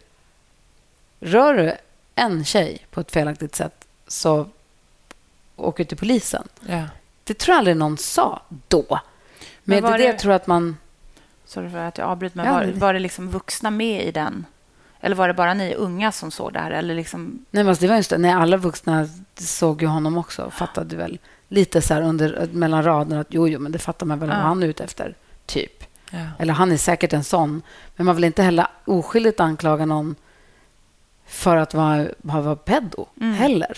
[1.20, 1.74] rör du
[2.16, 4.48] en tjej på ett felaktigt sätt så
[5.56, 6.48] åker du till polisen.
[6.68, 6.84] Ja.
[7.24, 8.86] Det tror jag aldrig någon sa då.
[9.64, 10.78] Men, Men det, det det- tror jag att man...
[11.46, 14.46] Sorry för att jag avbryter, men var, det- var det liksom vuxna med i den?
[15.02, 16.72] Eller var det bara ni unga som såg det här?
[16.72, 18.14] Eller liksom, Nej, men alltså, det var just.
[18.18, 22.84] Nej, alla vuxna såg ju honom också och fattade väl lite så här under, mellan
[22.84, 24.42] raderna att jo, jo, men det fattar man väl vad Ja.
[24.42, 25.84] han är ute efter, typ.
[26.12, 26.20] Ja.
[26.40, 27.62] Eller han är säkert en sån.
[27.96, 30.16] Men man vill inte heller oskyldigt anklaga någon
[31.28, 33.06] för att vara, vara pedo
[33.38, 33.78] heller.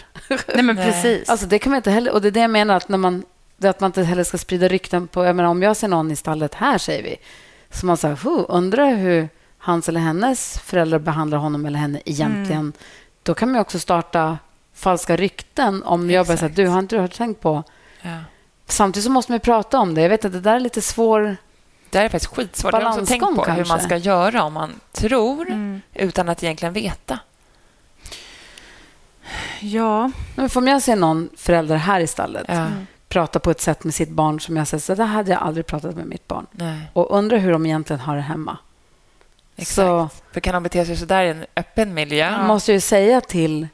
[0.56, 1.30] Nej, men precis.
[1.30, 2.12] Alltså det kan man inte heller...
[2.14, 3.24] Och det är det jag menar, att, när man,
[3.62, 5.26] att man inte heller ska sprida rykten på...
[5.26, 7.18] Jag menar, om jag ser någon i stallet här, säger vi,
[7.70, 12.74] så man säger, undrar hur hans eller hennes föräldrar behandlar honom eller henne egentligen.
[13.24, 14.38] Då kan man också starta
[14.82, 16.56] falska rykten om jag bara säger, Exakt.
[16.56, 17.64] du har inte du tänkt på...
[18.02, 18.18] Ja.
[18.68, 20.02] Samtidigt så måste man ju prata om det.
[20.02, 21.38] Jag vet att det där är lite svår...
[21.90, 22.74] Det här är faktiskt skitsvårt.
[22.74, 23.86] Jag har också tänkt på Balansgång, hur man kanske.
[23.88, 25.82] ska göra om man tror Mm.
[25.94, 27.20] utan att egentligen veta.
[29.60, 30.12] Ja.
[30.36, 32.68] Men får jag se någon förälder här i stallet Ja.
[33.10, 35.66] prata på ett sätt med sitt barn som jag säger, så där hade jag aldrig
[35.66, 36.48] pratat med mitt barn.
[36.52, 38.58] Nej, Och undrar hur de egentligen har det hemma.
[39.56, 39.76] exakt.
[39.76, 42.32] Så För kan de bete sig så där i en öppen miljö?
[42.32, 43.68] Jag måste ju säga till...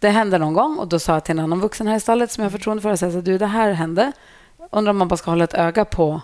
[0.00, 2.30] Det hände någon gång och då sa jag till en annan vuxen här i stallet
[2.32, 4.12] som jag har förtroende för, jag sa, du, det här hände.
[4.70, 6.20] Undrar om man bara ska hålla ett öga på...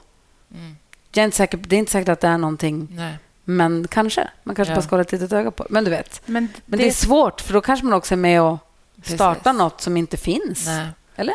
[0.54, 0.76] Mm.
[1.14, 3.18] Jag är inte säker, det är inte säkert att det är någonting, Nej.
[3.44, 4.28] men kanske.
[4.42, 4.76] Man kanske Ja.
[4.76, 6.22] bara ska hålla ett litet öga på Men du vet.
[6.26, 8.58] Men, Men det, är svårt, för då kanske man också är med och
[9.02, 9.58] startar Precis.
[9.58, 10.66] något som inte finns.
[10.66, 10.86] Nej.
[11.16, 11.34] Eller?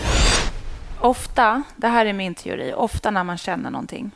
[1.01, 4.11] Ofta, det här är min teori, ofta när man känner någonting,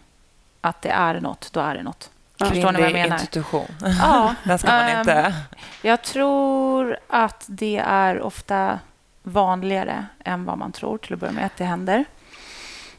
[0.62, 2.10] att det är något, då är det något.
[2.40, 3.16] Förstår ni vad jag menar?
[3.16, 3.66] institution.
[4.00, 5.34] Ja, Den ska man ehm, inte...
[5.82, 8.80] Jag tror att det är ofta
[9.24, 12.06] vanligare än vad man tror till att börja med att det händer.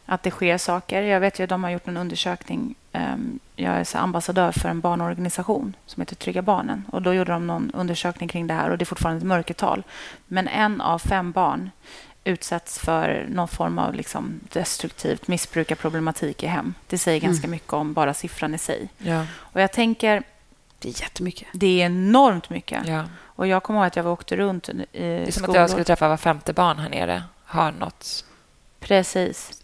[0.06, 1.02] Att det sker saker.
[1.02, 2.74] Jag vet ju att de har gjort en undersökning.
[2.92, 6.84] ehm, Jag är ambassadör för en barnorganisation som heter Trygga Barnen.
[6.92, 9.82] Och Då gjorde de någon undersökning kring det här och det är fortfarande ett mörkertal.
[10.26, 11.70] Men en av fem barn
[12.26, 16.74] utsätts för någon form av liksom destruktivt missbrukarproblematik i hem.
[16.86, 18.88] Det säger ganska mycket om bara siffran i sig.
[18.98, 19.26] Ja.
[19.36, 20.22] Och jag tänker,
[20.78, 21.48] Det är jättemycket.
[21.52, 22.86] det är enormt mycket.
[22.86, 23.04] Ja.
[23.18, 25.50] Och jag kommer ihåg att jag åkte runt i Det är som skolor.
[25.50, 28.24] att jag skulle träffa var femte barn här nere har något
[28.80, 29.62] Precis.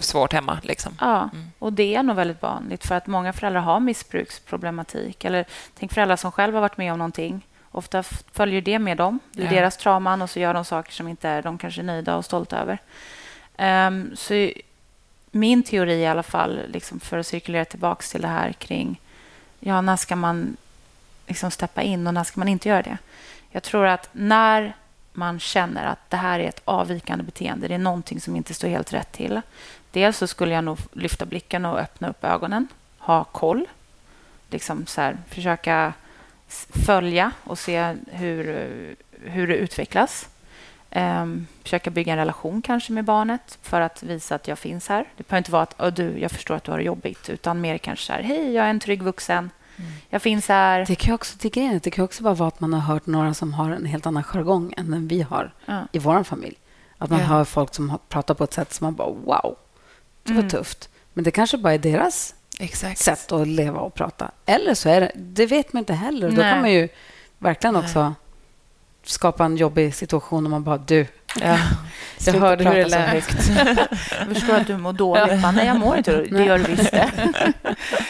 [0.00, 0.58] svårt hemma.
[0.62, 0.92] Liksom.
[1.00, 1.50] Ja, Mm.
[1.58, 5.24] och det är nog väldigt vanligt för att många föräldrar har missbruksproblematik.
[5.24, 5.44] Eller
[5.78, 7.46] tänk föräldrar som själva har varit med om någonting.
[7.78, 8.02] Ofta
[8.32, 9.18] följer det med dem.
[9.32, 9.52] Det är Ja.
[9.52, 12.58] deras trauman och så gör de saker som inte är de kanske nöjda och stolta
[12.58, 12.78] över.
[13.56, 14.50] Ehm, så
[15.30, 19.00] min teori i alla fall, liksom för att cirkulera tillbaka till det här kring
[19.60, 20.56] ja, när ska man
[21.26, 22.98] liksom steppa in och när ska man inte göra det?
[23.50, 24.76] Jag tror att när
[25.12, 28.68] man känner att det här är ett avvikande beteende, det är någonting som inte står
[28.68, 29.40] helt rätt till.
[29.90, 32.68] Dels så skulle jag nog lyfta blicken och öppna upp ögonen,
[32.98, 33.66] ha koll,
[34.50, 35.92] liksom så här, försöka
[36.86, 38.44] följa och se hur,
[39.22, 40.28] hur det utvecklas.
[40.90, 45.04] Ehm, försöka bygga en relation kanske med barnet för att visa att jag finns här.
[45.16, 47.60] Det behöver inte vara att "Åh, du, jag förstår att du har det jobbigt, utan
[47.60, 49.50] mer kanske så här, hej, jag är en trygg vuxen.
[50.10, 50.84] Jag finns här.
[50.86, 53.34] Det kan också, det, grejen det kan också bara vara att man har hört några
[53.34, 55.82] som har en helt annan jargong än den vi har Ja.
[55.92, 56.56] i vår familj.
[56.98, 57.24] Att man Ja.
[57.26, 59.56] hör folk som pratar på ett sätt som man bara wow,
[60.22, 60.50] det var Mm.
[60.50, 60.88] tufft.
[61.12, 62.98] Men det kanske bara är deras Exakt.
[62.98, 64.30] sätt att leva och prata.
[64.46, 65.12] Eller så är det...
[65.14, 66.30] Det vet man inte heller.
[66.30, 66.52] Då Nej.
[66.52, 66.88] kan man ju
[67.38, 67.82] verkligen Nej.
[67.82, 68.14] också
[69.04, 71.06] skapa en jobbig situation om man bara du,
[71.40, 71.46] Ja.
[71.46, 71.58] jag
[72.18, 73.08] Sluta hörde hur det lät.
[73.10, 73.48] högt.
[74.18, 75.42] Jag förstår att du mår dåligt.
[75.42, 76.16] Bara, Nej, jag mår inte.
[76.22, 77.10] Det gör du visst det.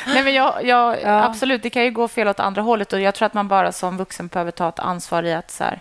[0.07, 1.25] Nej, men jag, jag, Ja.
[1.25, 2.93] Absolut, det kan ju gå fel åt andra hållet.
[2.93, 5.65] Och Jag tror att man bara som vuxen behöver ta ett ansvar i att så
[5.65, 5.81] här,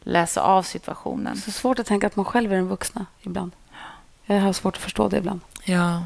[0.00, 1.36] läsa av situationen.
[1.36, 3.52] Så svårt att tänka att man själv är den vuxna ibland.
[4.26, 5.40] Jag har svårt att förstå det ibland.
[5.64, 6.02] Ja.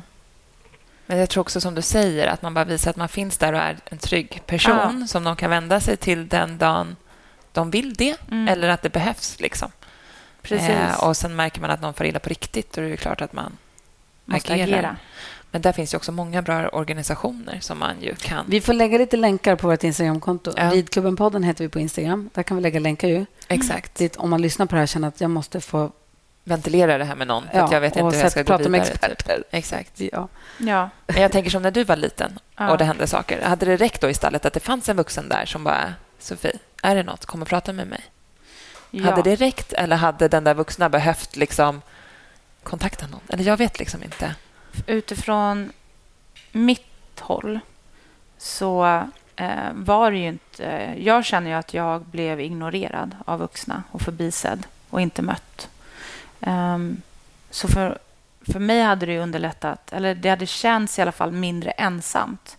[1.06, 3.52] Men jag tror också som du säger, att man bara visar att man finns där
[3.52, 6.96] och är en trygg person som de kan vända sig till den dagen
[7.52, 8.48] de vill det Mm.
[8.48, 9.40] eller att det behövs.
[9.40, 9.70] Liksom.
[10.42, 10.68] Precis.
[10.68, 13.20] Eh, och sen märker man att någon får illa på riktigt och det är klart
[13.20, 13.52] att man
[14.24, 14.68] Måste agerar.
[14.78, 14.96] agera.
[15.50, 18.44] Men där finns ju också många bra organisationer som man ju kan...
[18.48, 20.52] Vi får lägga lite länkar på vårt Instagramkonto.
[20.56, 20.70] Ja.
[20.70, 22.30] Ridklubben-podden heter vi på Instagram.
[22.34, 23.26] Där kan vi lägga länkar ju.
[23.48, 23.94] Exakt.
[23.94, 25.90] Dit, om man lyssnar på det här och känner att jag måste få
[26.44, 28.68] Ventilera det här med någon, för att jag vet inte hur jag ska gå prata
[28.68, 28.84] med vidare.
[28.84, 28.94] typ.
[28.94, 29.44] experter.
[29.50, 30.00] Exakt.
[30.00, 30.28] Ja.
[30.58, 30.90] Ja.
[31.06, 32.70] Men jag tänker som när du var liten Ja.
[32.70, 33.42] och det hände saker.
[33.42, 36.58] Hade det räckt då i stallet att det fanns en vuxen där som bara Sofie,
[36.82, 37.26] är det något?
[37.26, 38.00] Kom och prata med mig.
[38.90, 39.04] Ja.
[39.04, 41.82] Hade det räckt eller hade den där vuxna behövt liksom
[42.62, 43.20] kontakta någon?
[43.28, 44.34] Eller jag vet liksom inte.
[44.86, 45.72] Utifrån
[46.52, 47.60] mitt håll
[48.38, 49.04] så
[49.36, 50.94] eh, var det ju inte...
[50.98, 55.68] Jag känner ju att jag blev ignorerad av vuxna och förbisedd och inte mött.
[56.42, 57.02] Ehm,
[57.50, 57.98] så för
[58.52, 62.56] för mig hade det underlättat, eller det hade känts i alla fall mindre ensamt.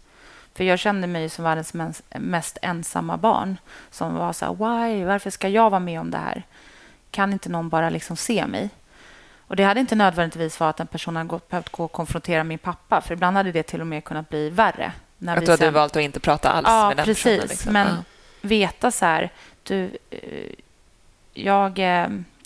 [0.54, 1.74] För jag kände mig som världens
[2.10, 3.58] mest ensamma barn
[3.92, 6.44] som var så här, why, varför ska jag vara med om det här?
[7.12, 8.70] Kan inte någon bara liksom se mig?
[9.48, 12.44] Och Det hade inte nödvändigtvis varit att en person hade gått, behövt gå och konfrontera
[12.44, 14.92] min pappa, för ibland hade det till och med kunnat bli värre.
[15.18, 17.24] När att du hade valt att inte prata alls ja, med den precis.
[17.24, 17.48] personen?
[17.48, 17.74] Liksom.
[17.74, 18.04] Men ja.
[18.42, 19.30] veta så här,
[19.64, 20.20] du, eh,
[21.34, 21.80] jag...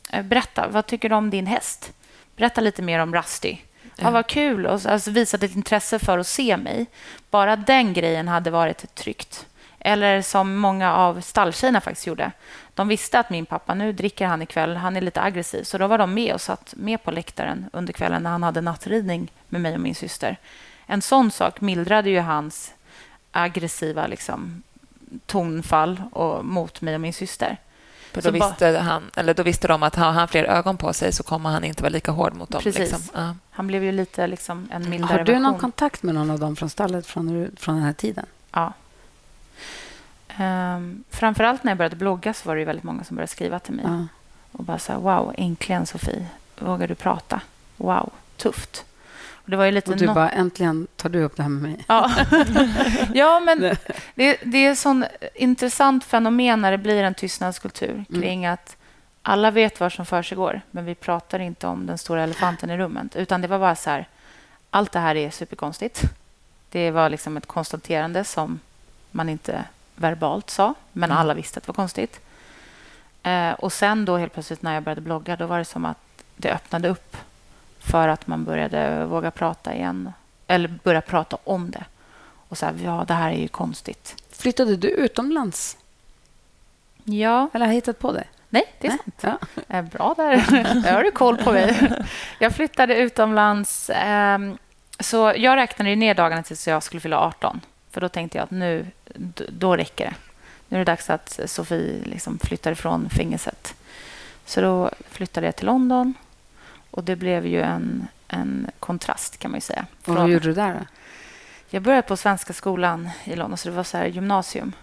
[0.10, 1.94] Eh, berätta, vad tycker du om din häst?
[2.36, 3.58] Berätta lite mer om Rusty.
[3.96, 4.66] Ja, vad kul.
[4.66, 6.86] Och alltså, visat ett intresse för att se mig.
[7.30, 9.46] Bara den grejen hade varit tryggt.
[9.80, 12.32] Eller som många av stalltjejerna faktiskt gjorde.
[12.74, 15.64] De visste att min pappa, nu dricker han ikväll, han är lite aggressiv.
[15.64, 18.62] Så då var de med och satt med på läktaren under kvällen när han hade
[18.62, 20.38] nattridning med mig och min syster.
[20.86, 22.74] En sån sak mildrade ju hans
[23.32, 24.64] aggressiva liksom,
[25.26, 27.58] tonfall och, mot mig och min syster.
[28.22, 31.12] För då, visste han, eller då visste de att har han fler ögon på sig
[31.14, 32.62] så kommer han inte vara lika hård mot dem.
[32.62, 32.80] Precis.
[32.80, 33.02] Liksom.
[33.14, 33.36] Ja.
[33.50, 35.44] Han blev ju lite liksom en mildare Har du version.
[35.44, 38.26] någon kontakt med någon av dem från stallet från, från den här tiden?
[38.52, 38.74] Ja.
[40.40, 43.74] Um, framförallt när jag började blogga så var det väldigt många som började skriva till
[43.74, 43.86] mig.
[43.88, 44.08] Ja.
[44.52, 46.28] Och bara så här, wow, äntligen Sofie,
[46.60, 47.42] vågar du prata?
[47.78, 48.86] Wow, tufft.
[49.48, 51.62] Det var ju lite och du no bara, äntligen tar du upp det här med
[51.62, 51.86] mig.
[51.88, 52.12] Ja,
[53.14, 53.60] ja men
[54.16, 58.22] det, det är ett sånt intressant fenomen när det blir en tystnadskultur mm.
[58.22, 58.54] kring mm.
[58.54, 58.78] att
[59.22, 63.16] alla vet vad som försiggår, men vi pratar inte om den stora elefanten i rummet.
[63.16, 64.08] Utan det var bara så här,
[64.70, 66.02] allt det här är superkonstigt.
[66.70, 68.60] Det var liksom ett konstaterande som
[69.12, 69.64] man inte
[69.96, 71.22] verbalt sa, men mm.
[71.22, 72.20] alla visste att det var konstigt.
[73.24, 75.98] Eh, och sen då helt plötsligt när jag började blogga, då var det som att
[76.36, 77.18] det öppnade upp
[77.92, 80.12] för att man började våga prata igen.
[80.48, 81.84] Eller börja prata om det.
[82.50, 84.24] Och så här, ja, det här är ju konstigt.
[84.32, 85.78] Flyttade du utomlands?
[87.04, 87.50] Ja.
[87.54, 88.24] Eller har hittat på det?
[88.50, 89.00] Nej, det är Nej.
[89.22, 89.40] sant.
[89.68, 89.82] Ja.
[89.82, 90.36] Bra där.
[90.84, 91.92] Där har du koll på mig.
[92.40, 93.92] Jag flyttade utomlands.
[93.94, 94.58] Ehm,
[95.00, 97.62] så jag räknade ner dagarna tills jag skulle fylla 18.
[97.92, 98.86] För då tänkte jag att nu,
[99.50, 100.14] då räcker det.
[100.70, 103.76] Nu är det dags att Sofie liksom flyttar ifrån fängelset.
[104.46, 106.14] Så då flyttade jag till London
[106.98, 109.86] och det blev ju en, en kontrast, kan man ju säga.
[110.06, 110.74] Och vad gjorde du där?
[110.74, 110.86] Då?
[111.70, 114.74] Jag började på Svenska skolan i London, så det var så gymnasium.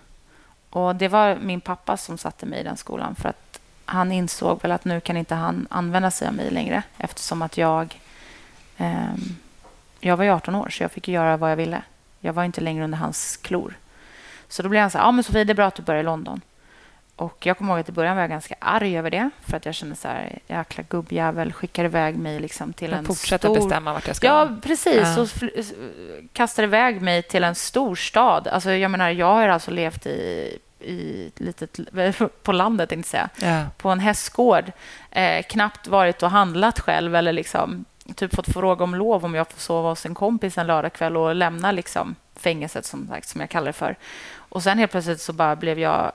[0.70, 4.62] Och Det var min pappa som satte mig i den skolan för att han insåg
[4.62, 8.00] väl att nu kan inte han använda sig av mig längre eftersom att jag...
[8.76, 9.14] Eh,
[10.00, 11.82] jag var ju 18 år, så jag fick göra vad jag ville.
[12.20, 13.74] Jag var inte längre under hans klor.
[14.48, 16.00] Så då blev han så här, ja men Sofie, det är bra att du börjar
[16.00, 16.40] i London.
[17.16, 19.30] Och jag kommer ihåg att i början var jag ganska arg över det.
[19.40, 23.48] För att jag kände så här, jäkla gubbjävel, skickar iväg mig liksom till en fortsätta
[23.48, 23.54] stor...
[23.54, 25.02] bestämma vart jag ska Ja, precis.
[25.16, 25.22] Ja.
[25.22, 25.28] Och
[26.32, 28.48] kastar iväg mig till en stor stad.
[28.48, 31.78] Alltså, jag menar, jag har alltså levt i, i litet,
[32.42, 33.28] på landet, inte säga.
[33.42, 33.64] Ja.
[33.76, 34.72] På en hästgård.
[35.10, 37.84] Eh, knappt varit och handlat själv eller liksom
[38.14, 41.34] typ fått fråga om lov om jag får sova hos en kompis en lördagkväll och
[41.34, 43.96] lämna liksom fängelset, som, sagt, som jag kallar det för.
[44.36, 46.12] Och sen helt plötsligt så bara blev jag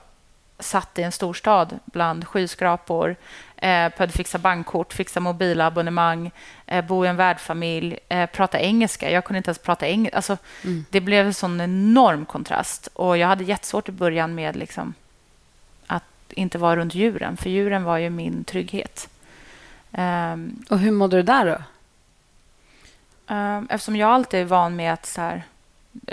[0.60, 3.16] satt i en storstad bland skyskrapor,
[3.56, 6.30] eh, behövde fixa bankkort, fixa mobilabonnemang,
[6.66, 9.10] eh, bo i en värdfamilj, eh, prata engelska.
[9.10, 10.16] Jag kunde inte ens prata engelska.
[10.16, 10.84] Alltså, mm.
[10.90, 12.88] Det blev en sån enorm kontrast.
[12.92, 14.94] Och Jag hade jättesvårt i början med liksom,
[15.86, 19.08] att inte vara runt djuren, för djuren var ju min trygghet.
[19.92, 21.62] Um, och hur mådde du där då?
[23.34, 25.42] Um, eftersom jag alltid är van med att så här,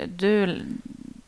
[0.06, 0.62] du,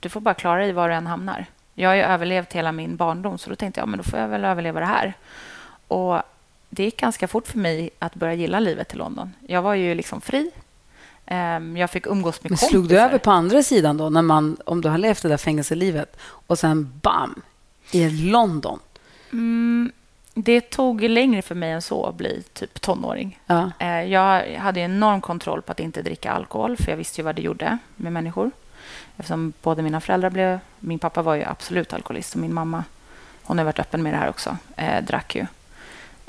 [0.01, 1.47] du får bara klara dig var du än hamnar.
[1.75, 4.29] Jag har ju överlevt hela min barndom, så då tänkte jag men då får jag
[4.29, 5.15] väl överleva det här.
[5.89, 6.23] Och
[6.71, 9.33] Det gick ganska fort för mig att börja gilla livet i London.
[9.47, 10.51] Jag var ju liksom fri.
[11.27, 12.69] Ehm, jag fick umgås med men kompisar.
[12.71, 15.37] Slog du över på andra sidan då, när man, om du har levt det där
[15.37, 17.43] fängelselivet och sen bam,
[17.93, 18.79] i London?
[19.33, 19.93] Mm,
[20.35, 23.41] det tog längre för mig än så att bli typ tonåring.
[23.47, 23.71] Ja.
[23.79, 27.37] Eh, jag hade enorm kontroll på att inte dricka alkohol, för jag visste ju vad
[27.37, 28.51] det gjorde med människor.
[29.21, 30.61] Eftersom båda mina föräldrar blev...
[30.79, 32.85] Min pappa var ju absolut alkoholist och min mamma,
[33.43, 35.47] hon har varit öppen med det här också, eh, drack ju.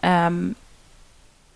[0.09, 0.55] Um,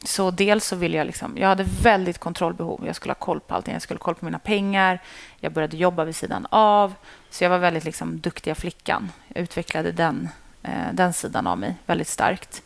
[0.04, 1.08] så dels så ville jag...
[1.08, 2.84] Liksom, jag hade väldigt kontrollbehov.
[2.86, 3.74] Jag skulle ha koll på allting.
[3.74, 5.00] Jag skulle ha koll på mina pengar.
[5.40, 6.94] Jag började jobba vid sidan av.
[7.30, 9.12] Så jag var väldigt liksom, duktiga flickan.
[9.28, 10.30] Jag utvecklade den,
[10.64, 12.64] eh, den sidan av mig väldigt starkt.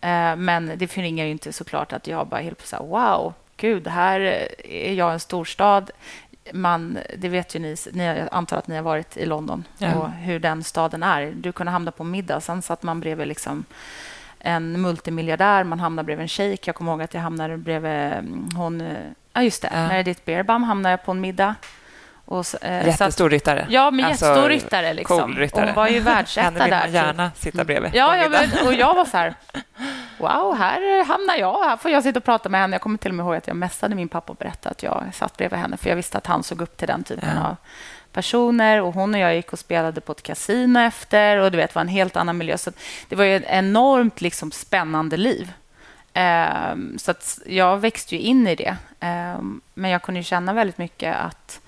[0.00, 4.20] Eh, men det förringar ju inte såklart att jag bara helt plötsligt wow, gud, här
[4.20, 5.90] eh, är jag i en storstad
[6.52, 9.94] man, det vet ju ni, ni, jag antar att ni har varit i London ja.
[9.94, 11.32] och hur den staden är.
[11.34, 13.64] Du kunde hamna på middag, sen satt man bredvid liksom
[14.38, 16.66] en multimiljardär, man hamnade bredvid en shejk.
[16.66, 18.82] Jag kommer ihåg att jag hamnade bredvid mm, hon...
[19.32, 19.70] Ja, just det.
[19.72, 19.88] Ja.
[19.88, 21.54] Meredith Beerbam hamnade jag på en middag.
[22.30, 23.66] Och, eh, jättestor ryttare.
[23.70, 24.94] Ja, men alltså, jättestor ryttare.
[24.94, 25.20] Liksom.
[25.20, 25.66] Cool ryttare.
[25.66, 26.60] Hon var ju världsetta där.
[26.60, 27.90] Henne vill man gärna sitta bredvid.
[27.94, 29.34] Ja, ja men, och jag var så här...
[30.18, 31.64] wow, här hamnar jag.
[31.64, 32.74] Här får jag sitta och prata med henne.
[32.74, 35.04] Jag kommer till och med ihåg att jag mässade min pappa och berättade att jag
[35.14, 37.48] satt bredvid henne, för jag visste att han såg upp till den typen Ja.
[37.48, 37.56] av
[38.12, 38.82] personer.
[38.82, 41.82] Och Hon och jag gick och spelade på ett kasino efter och du vet, var
[41.82, 42.58] en helt annan miljö.
[42.58, 42.70] Så
[43.08, 45.52] det var ju ett enormt liksom, spännande liv.
[46.14, 48.76] Ehm, så att jag växte ju in i det.
[49.00, 51.60] Ehm, men jag kunde känna väldigt mycket att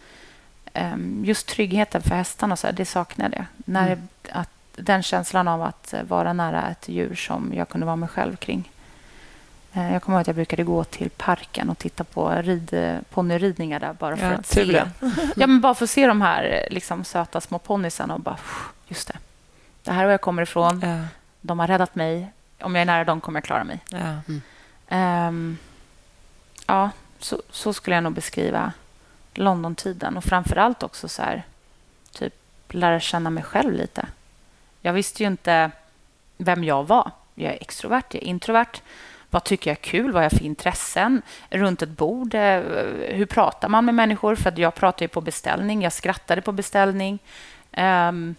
[1.24, 3.44] just tryggheten för hästarna, så här, det saknade jag.
[3.56, 4.08] När Mm.
[4.32, 8.36] att, den känslan av att vara nära ett djur som jag kunde vara mig själv
[8.36, 8.70] kring.
[9.72, 13.80] Eh, Jag kommer ihåg att jag brukade gå till parken och titta på rid, ponnyridningar
[13.80, 14.82] där bara för Ja, att se.
[15.36, 18.36] Ja, men bara för att se de här liksom, söta små ponnysarna och bara,
[18.88, 19.16] just det.
[19.82, 20.80] Det här är var jag kommer ifrån.
[20.80, 20.98] Ja,
[21.40, 22.32] De har räddat mig.
[22.60, 23.80] Om jag är nära dem kommer jag klara mig.
[23.90, 23.98] ja.
[24.88, 25.58] Ehm,
[26.66, 28.72] ja, så, så skulle jag nog beskriva
[29.34, 30.16] Londontiden.
[30.16, 31.42] Och framför allt också så här,
[32.12, 32.34] typ
[32.68, 34.06] lära känna mig själv lite.
[34.80, 35.70] Jag visste ju inte
[36.36, 37.10] vem jag var.
[37.34, 38.80] Jag är extrovert, jag är introvert.
[39.30, 40.12] Vad tycker jag är kul?
[40.12, 41.22] Vad har jag för intressen?
[41.50, 42.60] Runt ett bord, eh,
[43.08, 44.34] hur pratar man med människor?
[44.34, 45.82] För att jag pratar ju på beställning.
[45.82, 47.18] Jag skrattade på beställning.
[47.76, 48.34] Um,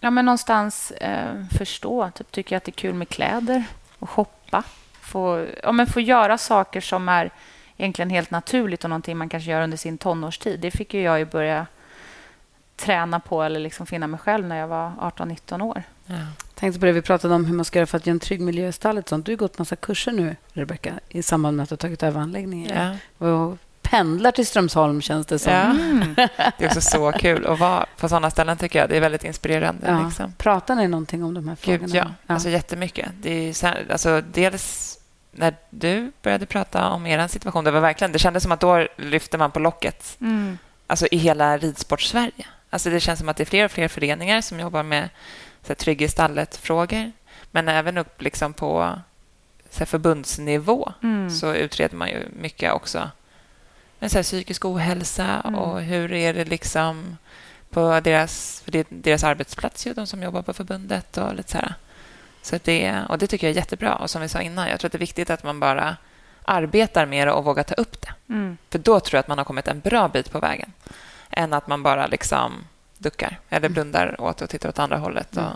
[0.00, 2.10] ja, men någonstans uh, förstå.
[2.14, 3.64] Typ, tycker jag att det är kul med kläder
[3.98, 4.62] och shoppa.
[5.00, 7.30] Få, ja, men få göra saker som är
[7.80, 10.60] egentligen helt naturligt och någonting man kanske gör under sin tonårstid.
[10.60, 11.66] Det fick ju jag ju börja
[12.76, 15.82] träna på eller liksom finna mig själv när jag var 18-19 år.
[16.06, 16.14] ja.
[16.54, 18.40] tänkte på det vi pratade om, hur man ska göra för att ge en trygg
[18.40, 19.08] miljö i stallet.
[19.08, 19.26] Sånt.
[19.26, 22.20] Du har gått massa kurser nu, Rebecka, i samband med att du har tagit över
[22.20, 22.98] anläggningen.
[23.18, 23.26] ja.
[23.26, 25.52] Och pendlar till Strömsholm, känns det som.
[25.52, 26.26] Ja.
[26.58, 28.88] Det är också så kul att vara på sådana ställen, tycker jag.
[28.88, 29.86] Det är väldigt inspirerande.
[29.86, 30.04] Ja.
[30.04, 30.32] Liksom.
[30.38, 31.86] Pratar ni någonting om de här frågorna?
[31.86, 32.04] Gud, ja.
[32.26, 33.08] Alltså, jättemycket.
[33.22, 34.98] Det är så här, alltså, dels
[35.32, 38.86] när du började prata om er situation, det var verkligen, det kändes som att då
[38.96, 40.18] lyfte man på locket
[40.86, 42.46] alltså, i hela ridsport-Sverige.
[42.70, 45.08] Alltså, det känns som att det är fler och fler föreningar som jobbar med
[45.62, 47.12] så här, trygg i stallet-frågor,
[47.50, 48.98] men även upp liksom, på
[49.70, 51.30] så här, förbundsnivå Mm.
[51.30, 53.10] så utreder man ju mycket också.
[53.98, 55.54] Men så här, psykisk ohälsa Mm.
[55.60, 57.16] och hur är det liksom
[57.70, 61.50] på deras, för det är deras arbetsplats, ju, de som jobbar på förbundet och lite
[61.52, 61.74] så här.
[62.42, 63.94] Så det, och det tycker jag är jättebra.
[63.94, 65.96] Och som vi sa innan, jag tror att det är viktigt att man bara
[66.44, 68.14] arbetar mer och vågar ta upp det.
[68.28, 68.58] Mm.
[68.70, 70.72] För då tror jag att man har kommit en bra bit på vägen.
[71.30, 72.52] Än att man bara liksom
[72.98, 75.36] duckar eller blundar åt och tittar åt andra hållet.
[75.36, 75.52] Och,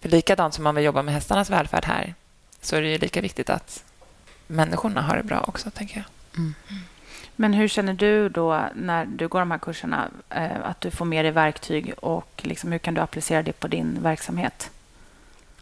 [0.00, 2.14] för likadant som man vill jobba med hästarnas välfärd här
[2.60, 3.84] så är det ju lika viktigt att
[4.46, 6.04] människorna har det bra också, tänker jag.
[7.36, 11.04] Men hur känner du då när du går de här kurserna eh, att du får
[11.04, 14.70] med dig verktyg och liksom, hur kan du applicera det på din verksamhet?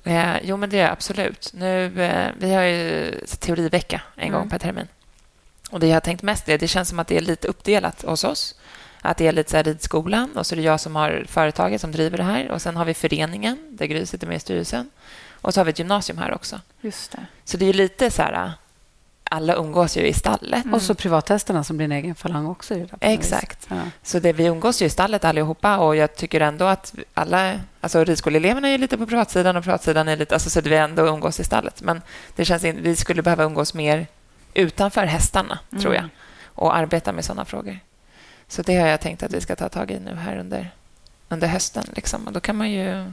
[0.05, 1.51] Eh, jo, men det är jag absolut.
[1.55, 4.51] Nu, eh, vi har ju teorivecka en gång Mm.
[4.51, 4.89] per termin.
[5.71, 8.03] Och Det jag har tänkt mest är det känns som att det är lite uppdelat
[8.03, 8.55] hos oss.
[9.01, 11.81] Att det är lite så här ridskolan och så är det jag som har företaget
[11.81, 12.51] som driver det här.
[12.51, 14.91] Och Sen har vi föreningen, där Gry sitter med i styrelsen.
[15.33, 16.61] Och så har vi ett gymnasium här också.
[16.81, 17.27] Just det.
[17.45, 18.53] Så det är lite så här...
[19.33, 20.65] Alla umgås ju i stallet.
[20.73, 22.75] Och så privathästarna som blir en egen falang också.
[22.75, 22.89] det.
[23.01, 23.67] Exakt.
[23.69, 23.77] Ja.
[24.03, 27.61] Så det, vi umgås ju i stallet allihopa och jag tycker ändå att alla...
[27.81, 30.35] Alltså ridskoleeleverna är lite på privatsidan och privatsidan är lite...
[30.35, 31.83] Alltså så vi ändå umgås i stallet.
[31.83, 32.03] Men
[32.37, 34.07] det känns in, vi skulle behöva umgås mer
[34.55, 36.05] utanför hästarna, tror jag.
[36.05, 36.11] Mm.
[36.45, 37.79] Och arbeta med sådana frågor.
[38.49, 40.71] Så det har jag tänkt att vi ska ta tag i nu här under,
[41.29, 41.85] under hösten.
[41.97, 42.27] Liksom.
[42.27, 43.13] Och då kan man ju...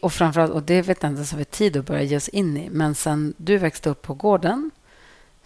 [0.00, 2.28] Och framförallt, och det vet jag inte ens om vi tid att börja ge oss
[2.28, 4.70] in i, men sen du växte upp på gården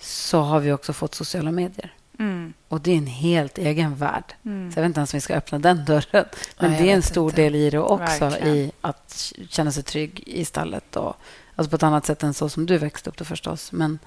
[0.00, 1.94] så har vi också fått sociala medier.
[2.18, 2.52] Mm.
[2.68, 4.34] Och det är en helt egen värld.
[4.44, 4.72] Mm.
[4.72, 6.24] Så jag vet inte ens om vi ska öppna den dörren.
[6.58, 7.42] Men jag det är en stor inte.
[7.42, 8.56] del i det också, Verkligen.
[8.56, 10.96] i att känna sig trygg i stallet.
[10.96, 11.16] Och,
[11.56, 13.72] alltså på ett annat sätt än så som du växte upp då förstås.
[13.72, 13.98] Men,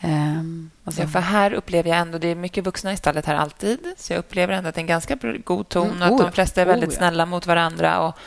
[0.00, 2.18] ehm, alltså, Ja, för här upplever jag ändå...
[2.18, 3.94] Det är mycket vuxna i stallet här alltid.
[3.96, 6.18] Så jag upplever ändå att det är en ganska god ton Mm, och att oh
[6.18, 6.32] de ja.
[6.32, 6.98] flesta är väldigt Oh ja.
[6.98, 8.00] snälla mot varandra.
[8.00, 8.18] Och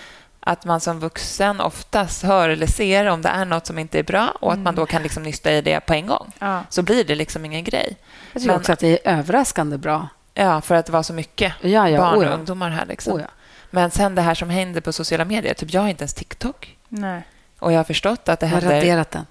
[0.48, 4.04] att man som vuxen oftast hör eller ser om det är något som inte är
[4.04, 6.32] bra och att man då kan liksom nysta i det på en gång.
[6.39, 6.64] Ja.
[6.70, 7.98] Så blir det liksom ingen grej.
[8.34, 10.08] jag tycker men- också att det är överraskande bra.
[10.34, 12.86] Ja, för att det var så mycket Ja, ja, barn och ungdomar här.
[12.86, 13.14] Liksom.
[13.14, 13.22] Oh.
[13.72, 15.54] Men sen det här som händer på sociala medier.
[15.54, 16.78] Typ jag har inte ens TikTok.
[16.89, 17.22] Nej.
[17.60, 19.26] Och jag har förstått att det Jag har händer, raderat den.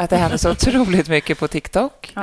[0.00, 2.14] att det händer så otroligt mycket på TikTok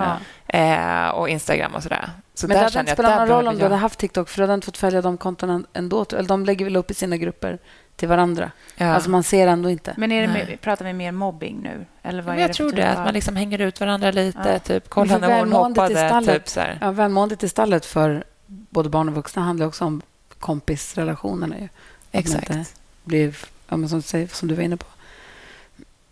[0.47, 2.09] eh, och Instagram och sådär.
[2.33, 4.43] Så Men det hade inte spelat någon roll om du hade haft TikTok, för du
[4.43, 6.05] hade inte fått följa de kontona ändå.
[6.11, 7.59] Eller de lägger väl upp i sina grupper
[8.01, 8.51] till varandra.
[8.75, 8.85] Ja.
[8.87, 9.93] Alltså man ser ändå inte.
[9.97, 11.85] Men är det mer, pratar vi mer mobbing nu?
[12.03, 14.11] Eller vad är jag det tror det, typ att av- man liksom hänger ut varandra
[14.11, 14.49] lite.
[14.53, 14.59] Ja.
[14.59, 15.95] Typ, kolla när hon hoppade.
[15.95, 16.77] stallet- Typ, så här.
[16.81, 20.01] Ja, välmåendet i stallet för både barn och vuxna handlar också om
[20.39, 21.55] kompisrelationerna.
[21.59, 21.67] Ju.
[22.11, 22.75] Exakt.
[23.03, 23.35] Blir,
[23.69, 24.85] ja, men som, som du var inne på.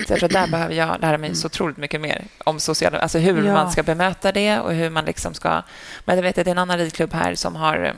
[0.08, 3.00] Så jag tror att där behöver jag lära mig så otroligt mycket mer om sociala...
[3.00, 3.54] Alltså hur Ja.
[3.54, 5.62] man ska bemöta det och hur man liksom ska...
[6.06, 7.94] Men jag vet att det är en annan ridklubb här som har...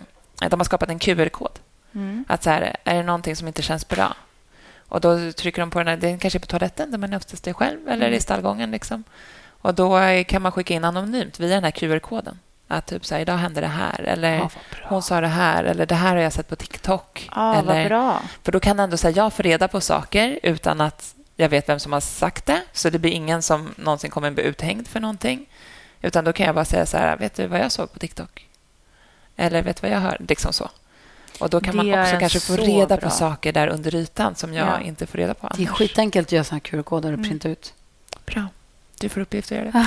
[0.49, 1.59] De har skapat en QR-kod.
[1.93, 2.25] Mm.
[2.27, 4.15] Att så här, är det någonting som inte känns bra?
[4.87, 7.47] Och Då trycker de på den här, den kanske är på toaletten där man oftast
[7.47, 8.17] är själv eller Mm.
[8.17, 8.71] i stallgången.
[8.71, 9.03] Liksom.
[9.61, 12.39] Och Då kan man skicka in anonymt via den här QR-koden.
[12.67, 14.01] Att typ så här, idag hände det här.
[14.01, 14.49] Eller Ja,
[14.83, 15.63] hon sa det här.
[15.63, 17.29] Eller det här har jag sett på TikTok.
[17.35, 18.21] Ja, eller, bra.
[18.43, 21.79] För då kan ändå säga jag får reda på saker utan att jag vet vem
[21.79, 22.61] som har sagt det.
[22.73, 25.45] Så det blir ingen som någonsin kommer bli uthängd för någonting.
[26.01, 28.47] Utan då kan jag bara säga så här, vet du vad jag såg på TikTok?
[29.35, 30.25] Eller vet du vad jag hörde?
[30.27, 30.69] Liksom så.
[31.41, 32.97] Och då kan Det man också kanske få reda bra.
[32.97, 34.79] på saker där under ytan som jag Ja.
[34.81, 35.77] inte får reda på Det är annars.
[35.77, 37.29] skitenkelt att göra såna här QR-koder och Mm.
[37.29, 37.73] printa ut.
[38.25, 38.47] Bra.
[38.99, 39.85] Du får uppgift att göra det.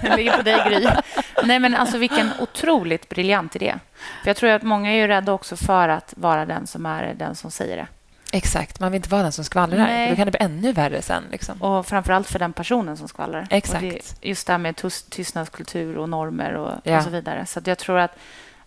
[0.08, 0.88] Det ligger på dig, Gry.
[1.44, 3.74] Nej, men alltså vilken otroligt briljant idé.
[4.22, 7.14] För jag tror att många är ju rädda också för att vara den som är
[7.14, 7.86] den som säger det.
[8.32, 8.80] Exakt.
[8.80, 9.78] Man vill inte vara den som skvallrar.
[9.78, 10.06] Nej.
[10.06, 11.24] För då kan det bli ännu värre sen.
[11.32, 11.62] Liksom.
[11.62, 13.46] Och framför allt för den personen som skvallrar.
[13.50, 13.82] Exakt.
[13.84, 14.76] Och det, just det här med
[15.10, 16.96] tystnadskultur och normer och, Ja.
[16.98, 17.46] och så vidare.
[17.46, 18.10] Så att jag tror att,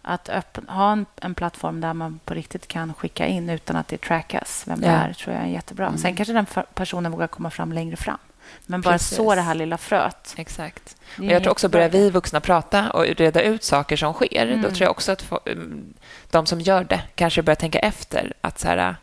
[0.06, 3.88] att öppen, ha en, en plattform där man på riktigt kan skicka in utan att
[3.88, 4.94] det trackas vem det Ja.
[4.94, 5.88] är, tror jag är jättebra.
[5.88, 5.98] Mm.
[6.00, 8.18] Sen kanske den för- personen vågar komma fram längre fram.
[8.66, 9.18] Men bara Precis.
[9.18, 10.34] så det här lilla fröet.
[10.38, 10.96] Exakt.
[11.18, 14.62] Och jag tror också, börjar vi vuxna prata och reda ut saker som sker, Mm.
[14.62, 15.94] då tror jag också att få, um,
[16.30, 18.34] de som gör det kanske börjar tänka efter.
[18.42, 18.96] att så här,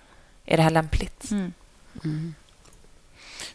[0.46, 1.30] Är det här lämpligt?
[1.30, 1.52] Mm.
[2.04, 2.34] Mm.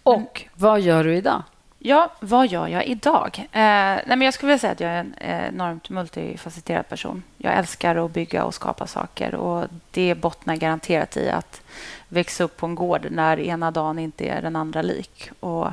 [0.04, 1.44] Och vad gör du idag?
[1.88, 3.48] Ja, vad gör jag idag?
[3.52, 7.24] Eh, nej, men jag skulle vilja säga att jag är en eh, enormt multifacetterad person.
[7.38, 9.36] Jag älskar att bygga och skapa saker.
[9.36, 11.62] och Det bottnar garanterat i att
[12.08, 15.30] växa upp på en gård när ena dagen inte är den andra lik.
[15.40, 15.68] Och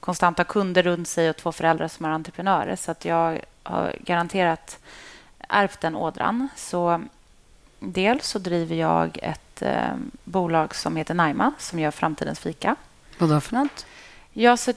[0.00, 2.76] konstant ha kunder runt sig och två föräldrar som är entreprenörer.
[2.76, 4.78] Så att jag har garanterat
[5.48, 6.48] ärvt den ådran.
[6.56, 7.02] Så
[7.78, 12.76] dels så driver jag ett eh, bolag som heter Naima som gör framtidens fika.
[13.18, 13.86] Vad då för något?
[14.32, 14.72] Jag, så,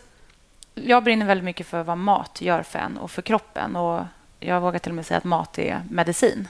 [0.76, 3.76] jag brinner väldigt mycket för vad mat gör för en och för kroppen.
[3.76, 4.03] Och
[4.39, 6.47] jag vågar till och med säga att mat är medicin.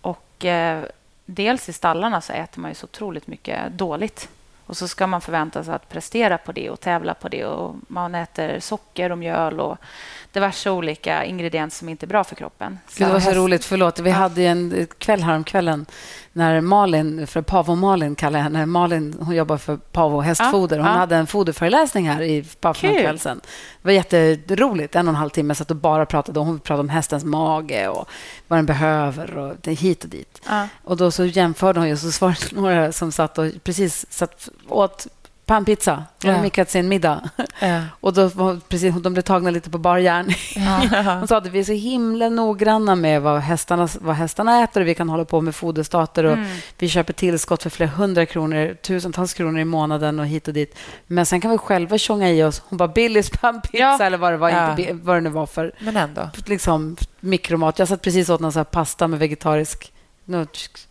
[0.00, 0.84] Och eh,
[1.26, 4.28] dels i stallarna så äter man ju så otroligt mycket dåligt.
[4.66, 7.44] Och så ska man förvänta sig att prestera på det och tävla på det.
[7.44, 9.78] Och man äter socker och mjöl och
[10.32, 12.78] diverse olika ingredienser som inte är bra för kroppen.
[12.96, 13.64] Gud, det var så häst- roligt.
[13.64, 13.98] Förlåt.
[13.98, 15.86] Vi hade ju en kväll häromkvällen
[16.32, 18.66] när Malin, för Pavo-Malin kallar jag henne.
[18.66, 20.78] Malin hon jobbar för Pavo hästfoder.
[20.78, 23.02] Hon Ja, hade en foderföreläsning här i Pavo för en Kul.
[23.02, 23.40] kväll sedan.
[23.82, 24.94] Det var jätteroligt.
[24.96, 25.54] En och en halv timme.
[25.54, 26.40] Satt och bara pratade.
[26.40, 28.08] Hon pratade om hästens mage och
[28.48, 30.40] vad den behöver och det hit och dit.
[30.48, 30.68] Ja.
[30.84, 34.48] Och då så jämförde hon ju, så var det några som satt och precis satt
[34.68, 35.06] åt
[35.52, 36.04] pannpizza.
[36.18, 36.42] De hade Ja.
[36.42, 37.30] mikrat sin middag.
[37.60, 37.80] Ja.
[38.00, 38.30] Och då
[38.68, 40.28] precis, de blev tagna lite på bar järn.
[41.18, 44.86] Hon sa att vi är så himla noggranna med vad hästarna, vad hästarna äter och
[44.86, 46.48] vi kan hålla på med foderstater och Mm.
[46.78, 50.76] vi köper tillskott för flera hundra kronor, tusentals kronor i månaden och hit och dit.
[51.06, 52.62] Men sen kan vi själva tjonga i oss.
[52.68, 54.02] Hon bara Billys pannpizza Ja.
[54.02, 54.70] eller vad det, var, Ja.
[54.70, 56.28] inte, vad det nu var för Men ändå.
[56.46, 57.78] liksom, mikromat.
[57.78, 59.92] Jag satt precis åt någon så här pasta med vegetarisk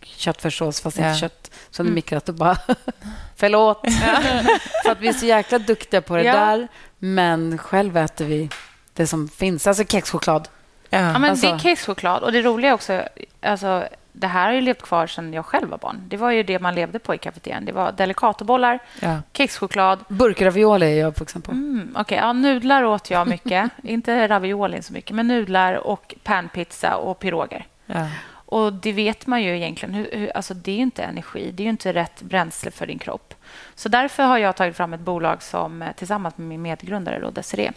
[0.04, 1.08] köttfärssås, fast Ja.
[1.08, 1.51] inte kött.
[1.72, 1.96] Så hade Mm.
[1.96, 2.58] mikrat och bara...
[3.36, 3.82] Förlåt.
[4.84, 6.34] för att vi är så jäkla duktiga på det Ja.
[6.36, 6.68] där.
[7.00, 8.50] Men själv äter vi
[8.94, 9.68] det som finns.
[9.68, 10.48] Alltså kexchoklad.
[10.90, 11.00] Ja.
[11.00, 12.24] Ja, men Alltså- Det är kexchoklad.
[12.24, 13.04] Och det roliga är också...
[13.42, 16.04] Alltså, det här har ju levt kvar sedan jag själv var barn.
[16.08, 17.66] Det var ju det man levde på i kafeterian.
[17.66, 19.18] Det var delicatobollar, Ja.
[19.34, 20.00] kexchoklad.
[20.08, 21.52] Burkravioli är jag uppvuxen på.
[21.52, 23.70] Mm, Okej, ja, nudlar åt jag mycket.
[23.84, 27.66] Inte ravioli så mycket, men nudlar och panpizza och piroger.
[27.86, 28.08] Ja.
[28.52, 29.96] Och det vet man ju egentligen.
[29.96, 31.52] Hur, hur, alltså det är ju inte energi.
[31.52, 33.34] Det är ju inte rätt bränsle för din kropp.
[33.76, 37.30] Så därför har jag tagit fram ett bolag som eh, tillsammans med min medgrundare då,
[37.30, 37.72] Desiree.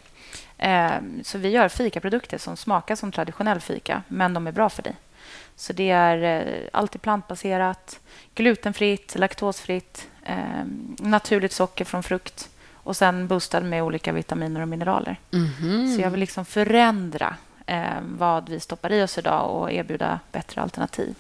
[0.58, 4.82] Eh, så vi gör fikaprodukter som smakar som traditionell fika, men de är bra för
[4.82, 4.96] dig.
[5.56, 8.00] Så det är eh, alltid plantbaserat,
[8.34, 10.64] glutenfritt, laktosfritt, eh,
[10.98, 15.20] naturligt socker från frukt och sen boostad med olika vitaminer och mineraler.
[15.30, 15.94] Mhm.
[15.94, 17.36] Så jag vill liksom förändra
[18.00, 21.14] vad vi stoppar i oss idag och erbjuda bättre alternativ.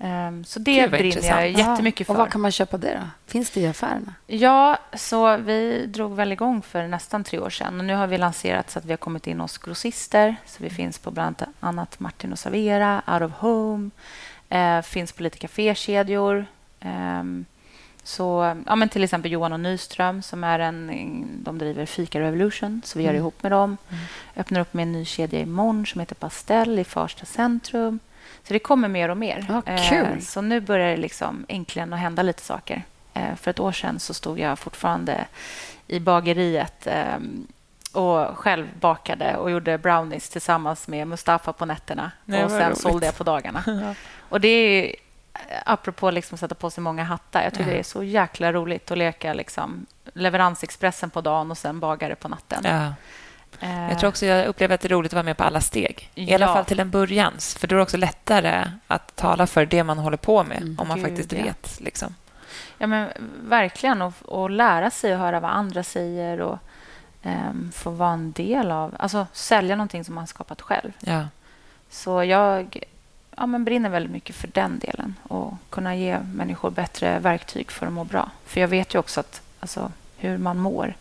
[0.00, 1.58] Eh, så det Gud, brinner jag intressant.
[1.58, 2.14] jättemycket för.
[2.14, 3.08] Och vad kan man köpa det då?
[3.26, 4.14] Finns det i affärerna?
[4.26, 7.78] Ja, så vi drog väl igång för nästan tre år sedan.
[7.78, 10.36] Och nu har vi lanserat så att vi har kommit in hos grossister.
[10.46, 13.90] Så vi finns på bland annat Martin och Servera, Out of Home.
[14.48, 16.46] Eh, finns på lite kafékedjor.
[16.80, 17.44] Ehm,
[18.02, 20.90] så, ja, men till exempel Johan och Nyström som är en,
[21.44, 23.20] de driver Fika Revolution, så vi gör Mm.
[23.20, 23.76] ihop med dem.
[23.90, 24.02] Mm.
[24.36, 27.98] Öppnar upp med en ny kedja imorgon som heter Pastell i Farsta centrum.
[28.42, 29.46] Så det kommer mer och mer.
[29.48, 32.82] Ja, Eh, så nu börjar det liksom äntligen att hända lite saker.
[33.14, 35.24] Eh, för ett år sedan så stod jag fortfarande
[35.86, 37.16] i bageriet eh,
[37.92, 42.10] och själv bakade och gjorde brownies tillsammans med Mustafa på nätterna.
[42.24, 42.78] Nej, och sen roligt.
[42.78, 43.94] sålde jag på dagarna.
[44.30, 44.94] Och det är
[45.64, 47.42] apropå liksom att sätta på sig många hattar.
[47.42, 47.72] Jag tycker Ja.
[47.74, 52.28] det är så jäkla roligt att leka liksom leveransexpressen på dagen och sen bagare på
[52.28, 52.60] natten.
[52.64, 52.92] Ja.
[53.60, 55.60] Eh, Jag tror också jag upplever att det är roligt att vara med på alla
[55.60, 56.10] steg.
[56.14, 56.54] I alla Ja.
[56.54, 57.32] fall till en början.
[57.58, 60.76] För då är det också lättare att tala för det man håller på med, Mm.
[60.78, 61.80] om man Gud, faktiskt vet.
[61.80, 62.14] Liksom.
[62.78, 63.08] Ja, men
[63.42, 64.02] verkligen.
[64.02, 66.58] Och, och lära sig att höra vad andra säger och
[67.22, 68.96] um, få vara en del av...
[68.98, 70.92] Alltså sälja någonting som man skapat själv.
[71.00, 71.24] Ja.
[71.90, 72.82] Så jag
[73.38, 77.86] ja, men brinner väldigt mycket för den delen och kunna ge människor bättre verktyg för
[77.86, 78.30] att må bra.
[78.46, 80.94] För jag vet ju också att alltså, hur man mår,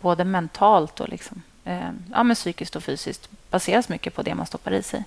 [0.00, 4.46] både mentalt och liksom, eh, ja, men psykiskt och fysiskt, baseras mycket på det man
[4.46, 5.04] stoppar i sig.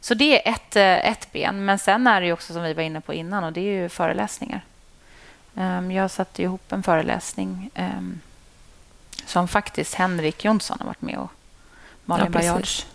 [0.00, 1.64] Så det är ett, eh, ett ben.
[1.64, 3.88] Men sen är det också som vi var inne på innan och det är ju
[3.88, 4.64] föreläsningar.
[5.54, 8.20] Um, jag satte ihop en föreläsning um,
[9.26, 11.30] som faktiskt Henrik Jonsson har varit med och
[12.04, 12.86] Malin ja, Bajards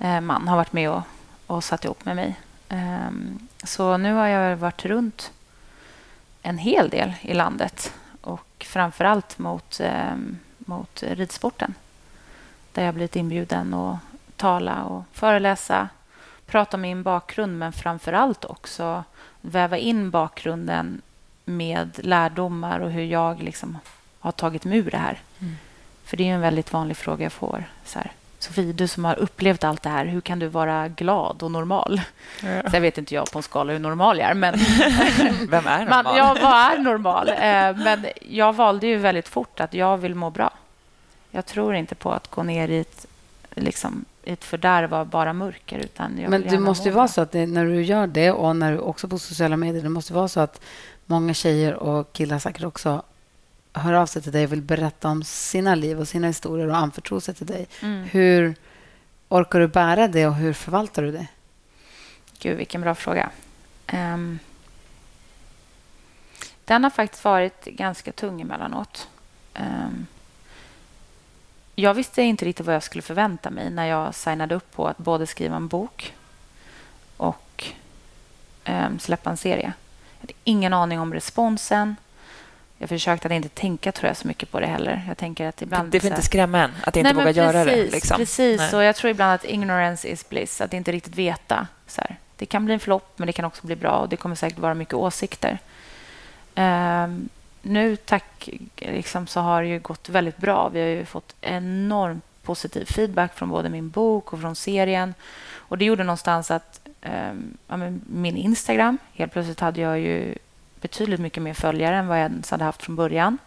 [0.00, 1.02] uh, man har varit med och,
[1.48, 2.40] och satt ihop med mig.
[2.68, 5.32] Um, så nu har jag varit runt
[6.42, 9.80] en hel del i landet och framför allt mot,
[10.58, 11.74] mot ridsporten
[12.72, 13.98] där jag blivit inbjuden att
[14.36, 15.88] tala och föreläsa
[16.48, 19.04] prata om min bakgrund men framför allt också
[19.40, 21.02] väva in bakgrunden
[21.44, 23.78] med lärdomar och hur jag liksom
[24.18, 25.20] har tagit mig ur det här.
[25.38, 25.56] Mm.
[26.04, 27.64] För det är en väldigt vanlig fråga jag får.
[27.84, 31.42] Så här, Sofie, du som har upplevt allt det här, hur kan du vara glad
[31.42, 32.00] och normal?
[32.42, 32.70] Ja.
[32.70, 34.34] Sen vet inte jag på en skala hur normal jag är.
[34.34, 34.54] Men
[35.50, 36.04] Vem är normal?
[36.04, 37.28] Man, ja, vad är normal?
[37.28, 40.50] Eh, men jag valde ju väldigt fort att jag vill må bra.
[41.30, 43.06] Jag tror inte på att gå ner i ett
[43.54, 45.78] liksom, ett fördärv av bara mörker.
[45.78, 48.72] Utan Men det måste ju vara så att det, när du gör det och när
[48.72, 50.60] du också på sociala medier, det måste vara så att
[51.06, 53.02] många tjejer och killar säkert också
[53.78, 56.76] hör av sig till dig och vill berätta om sina liv och sina historier och
[56.76, 57.66] anförtro sig till dig.
[57.82, 58.04] Mm.
[58.04, 58.54] Hur
[59.28, 61.26] orkar du bära det och hur förvaltar du det?
[62.38, 63.30] Gud, vilken bra fråga.
[63.92, 64.38] Um,
[66.64, 69.08] den har faktiskt varit ganska tung emellanåt.
[69.54, 70.06] Um,
[71.74, 74.98] jag visste inte riktigt vad jag skulle förvänta mig när jag signade upp på att
[74.98, 76.14] både skriva en bok
[77.16, 77.64] och
[78.66, 79.72] um, släppa en serie.
[80.12, 81.96] Jag hade ingen aning om responsen.
[82.78, 85.04] Jag försökte att inte tänka tror jag, så mycket på det heller.
[85.08, 85.90] Jag tänker att ibland...
[85.90, 87.90] Det får inte skrämma en att inte Nej, våga göra det.
[87.90, 88.16] Liksom.
[88.16, 88.72] Precis.
[88.72, 90.60] Och jag tror ibland att ignorance is bliss.
[90.60, 91.66] Att inte riktigt veta.
[91.86, 92.16] Så här.
[92.36, 93.98] Det kan bli en flopp, men det kan också bli bra.
[93.98, 95.58] Och Det kommer säkert vara mycket åsikter.
[96.54, 97.28] Um,
[97.62, 100.68] nu, tack, liksom, så har det ju gått väldigt bra.
[100.68, 105.14] Vi har ju fått enormt positiv feedback från både min bok och från serien.
[105.54, 107.76] Och Det gjorde någonstans att um, ja,
[108.06, 108.98] min Instagram...
[109.12, 110.34] Helt plötsligt hade jag ju
[110.80, 113.38] betydligt mycket mer följare än vad jag ens hade haft från början.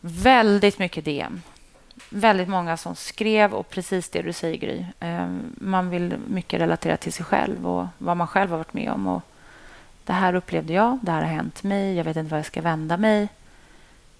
[0.00, 1.42] Väldigt mycket DM.
[2.08, 4.84] Väldigt många som skrev och precis det du säger, Gry.
[5.00, 8.90] Ehm, man vill mycket relatera till sig själv och vad man själv har varit med
[8.90, 9.06] om.
[9.06, 9.22] Och
[10.04, 12.60] det här upplevde jag, det här har hänt mig, jag vet inte var jag ska
[12.60, 13.28] vända mig.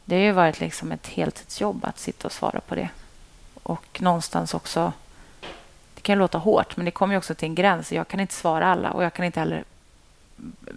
[0.04, 2.88] Det har ju varit liksom ett heltidsjobb att sitta och svara på det.
[3.62, 4.92] Och någonstans också...
[5.94, 7.92] Det kan låta hårt, men det kommer också till en gräns.
[7.92, 9.64] Jag kan inte svara alla och jag kan inte heller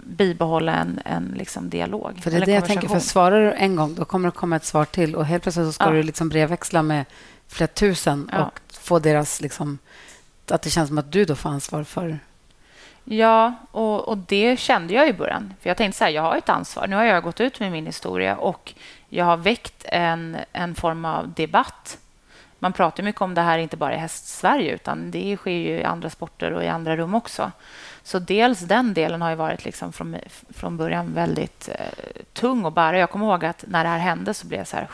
[0.03, 2.19] bibehålla en, en liksom dialog.
[2.21, 4.55] För det är det jag tänker, för svarar du en gång, då kommer det komma
[4.55, 5.91] ett svar till och helt plötsligt så ska ja.
[5.91, 7.05] du liksom brevväxla med
[7.47, 8.45] flera tusen ja.
[8.45, 9.41] och få deras...
[9.41, 9.77] Liksom,
[10.49, 12.19] att det känns som att du då får ansvar för
[13.05, 15.53] Ja, och, och det kände jag i början.
[15.61, 16.87] För Jag tänkte så här, jag har ett ansvar.
[16.87, 18.73] Nu har jag gått ut med min historia och
[19.09, 21.97] jag har väckt en, en form av debatt.
[22.65, 25.83] Man pratar mycket om det här, inte bara i häst-Sverige, utan det sker ju i
[25.83, 27.51] andra sporter och i andra rum också.
[28.03, 30.15] Så dels den delen har ju varit liksom från,
[30.49, 32.97] från början väldigt eh, tung att bära.
[32.97, 34.87] Jag kommer ihåg att när det här hände så blev jag så här...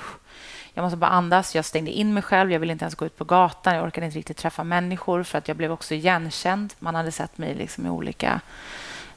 [0.74, 1.55] Jag måste bara andas.
[1.55, 2.51] Jag stängde in mig själv.
[2.51, 3.76] Jag ville inte ens gå ut på gatan.
[3.76, 6.74] Jag orkade inte riktigt träffa människor för att jag blev också igenkänd.
[6.80, 8.41] Man hade sett mig liksom i olika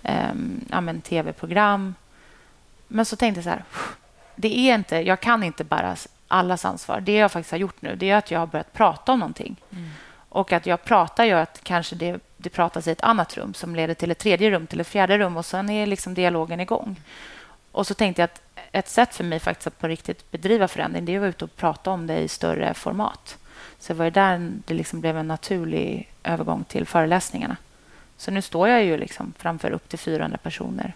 [0.03, 0.35] eh,
[0.71, 1.95] ja, tv-program.
[2.89, 3.65] Men så tänkte jag så här...
[4.37, 5.97] Det är inte, jag kan inte bära
[6.29, 7.01] allas ansvar.
[7.01, 9.57] Det jag faktiskt har gjort nu det är att jag har börjat prata om någonting.
[9.71, 9.91] Mm.
[10.29, 13.77] Och att jag pratar gör att kanske det, det pratas i ett annat rum som
[13.77, 16.97] leder till ett tredje rum, till ett fjärde rum och sen är liksom dialogen igång.
[17.73, 18.43] Och så tänkte jag att
[18.73, 21.45] ett sätt för mig faktiskt att på riktigt bedriva förändring det är att vara ute
[21.45, 23.37] och prata om det i större format.
[23.79, 27.57] Så det var där det liksom blev en naturlig övergång till föreläsningarna.
[28.17, 30.95] Så nu står jag ju liksom framför upp till 400 personer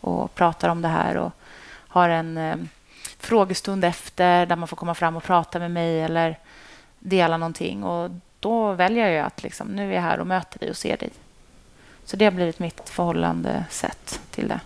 [0.00, 1.32] och pratar om det här och
[1.70, 2.56] har en eh,
[3.18, 6.38] frågestund efter där man får komma fram och prata med mig eller
[6.98, 7.84] dela någonting.
[7.84, 10.96] Och då väljer jag att liksom, nu är jag här och möter dig och ser
[10.96, 11.10] dig.
[12.04, 14.60] Så det har blivit mitt förhållande sätt till det.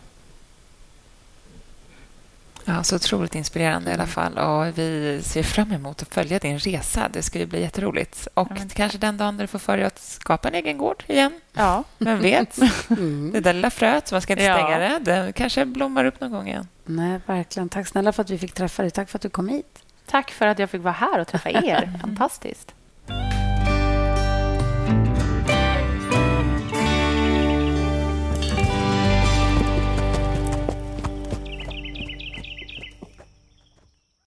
[2.64, 4.12] Ja, så otroligt inspirerande i alla mm.
[4.12, 4.38] fall.
[4.38, 7.08] Och Vi ser fram emot att följa din resa.
[7.12, 8.28] Det ska ju bli jätteroligt.
[8.34, 11.40] Och ja, kanske den dagen du får för dig att skapa en egen gård igen.
[11.52, 11.84] Ja.
[11.98, 12.58] Vem vet?
[12.90, 13.32] Mm.
[13.32, 14.98] Det där lilla fröet, man ska inte stänga ja.
[14.98, 14.98] det.
[14.98, 16.68] Det kanske blommar upp någon gång igen.
[16.84, 17.68] Nej, verkligen.
[17.68, 18.90] Tack snälla för att vi fick träffa dig.
[18.90, 19.78] Tack för att du kom hit.
[20.06, 21.92] Tack för att jag fick vara här och träffa er.
[22.00, 22.74] Fantastiskt.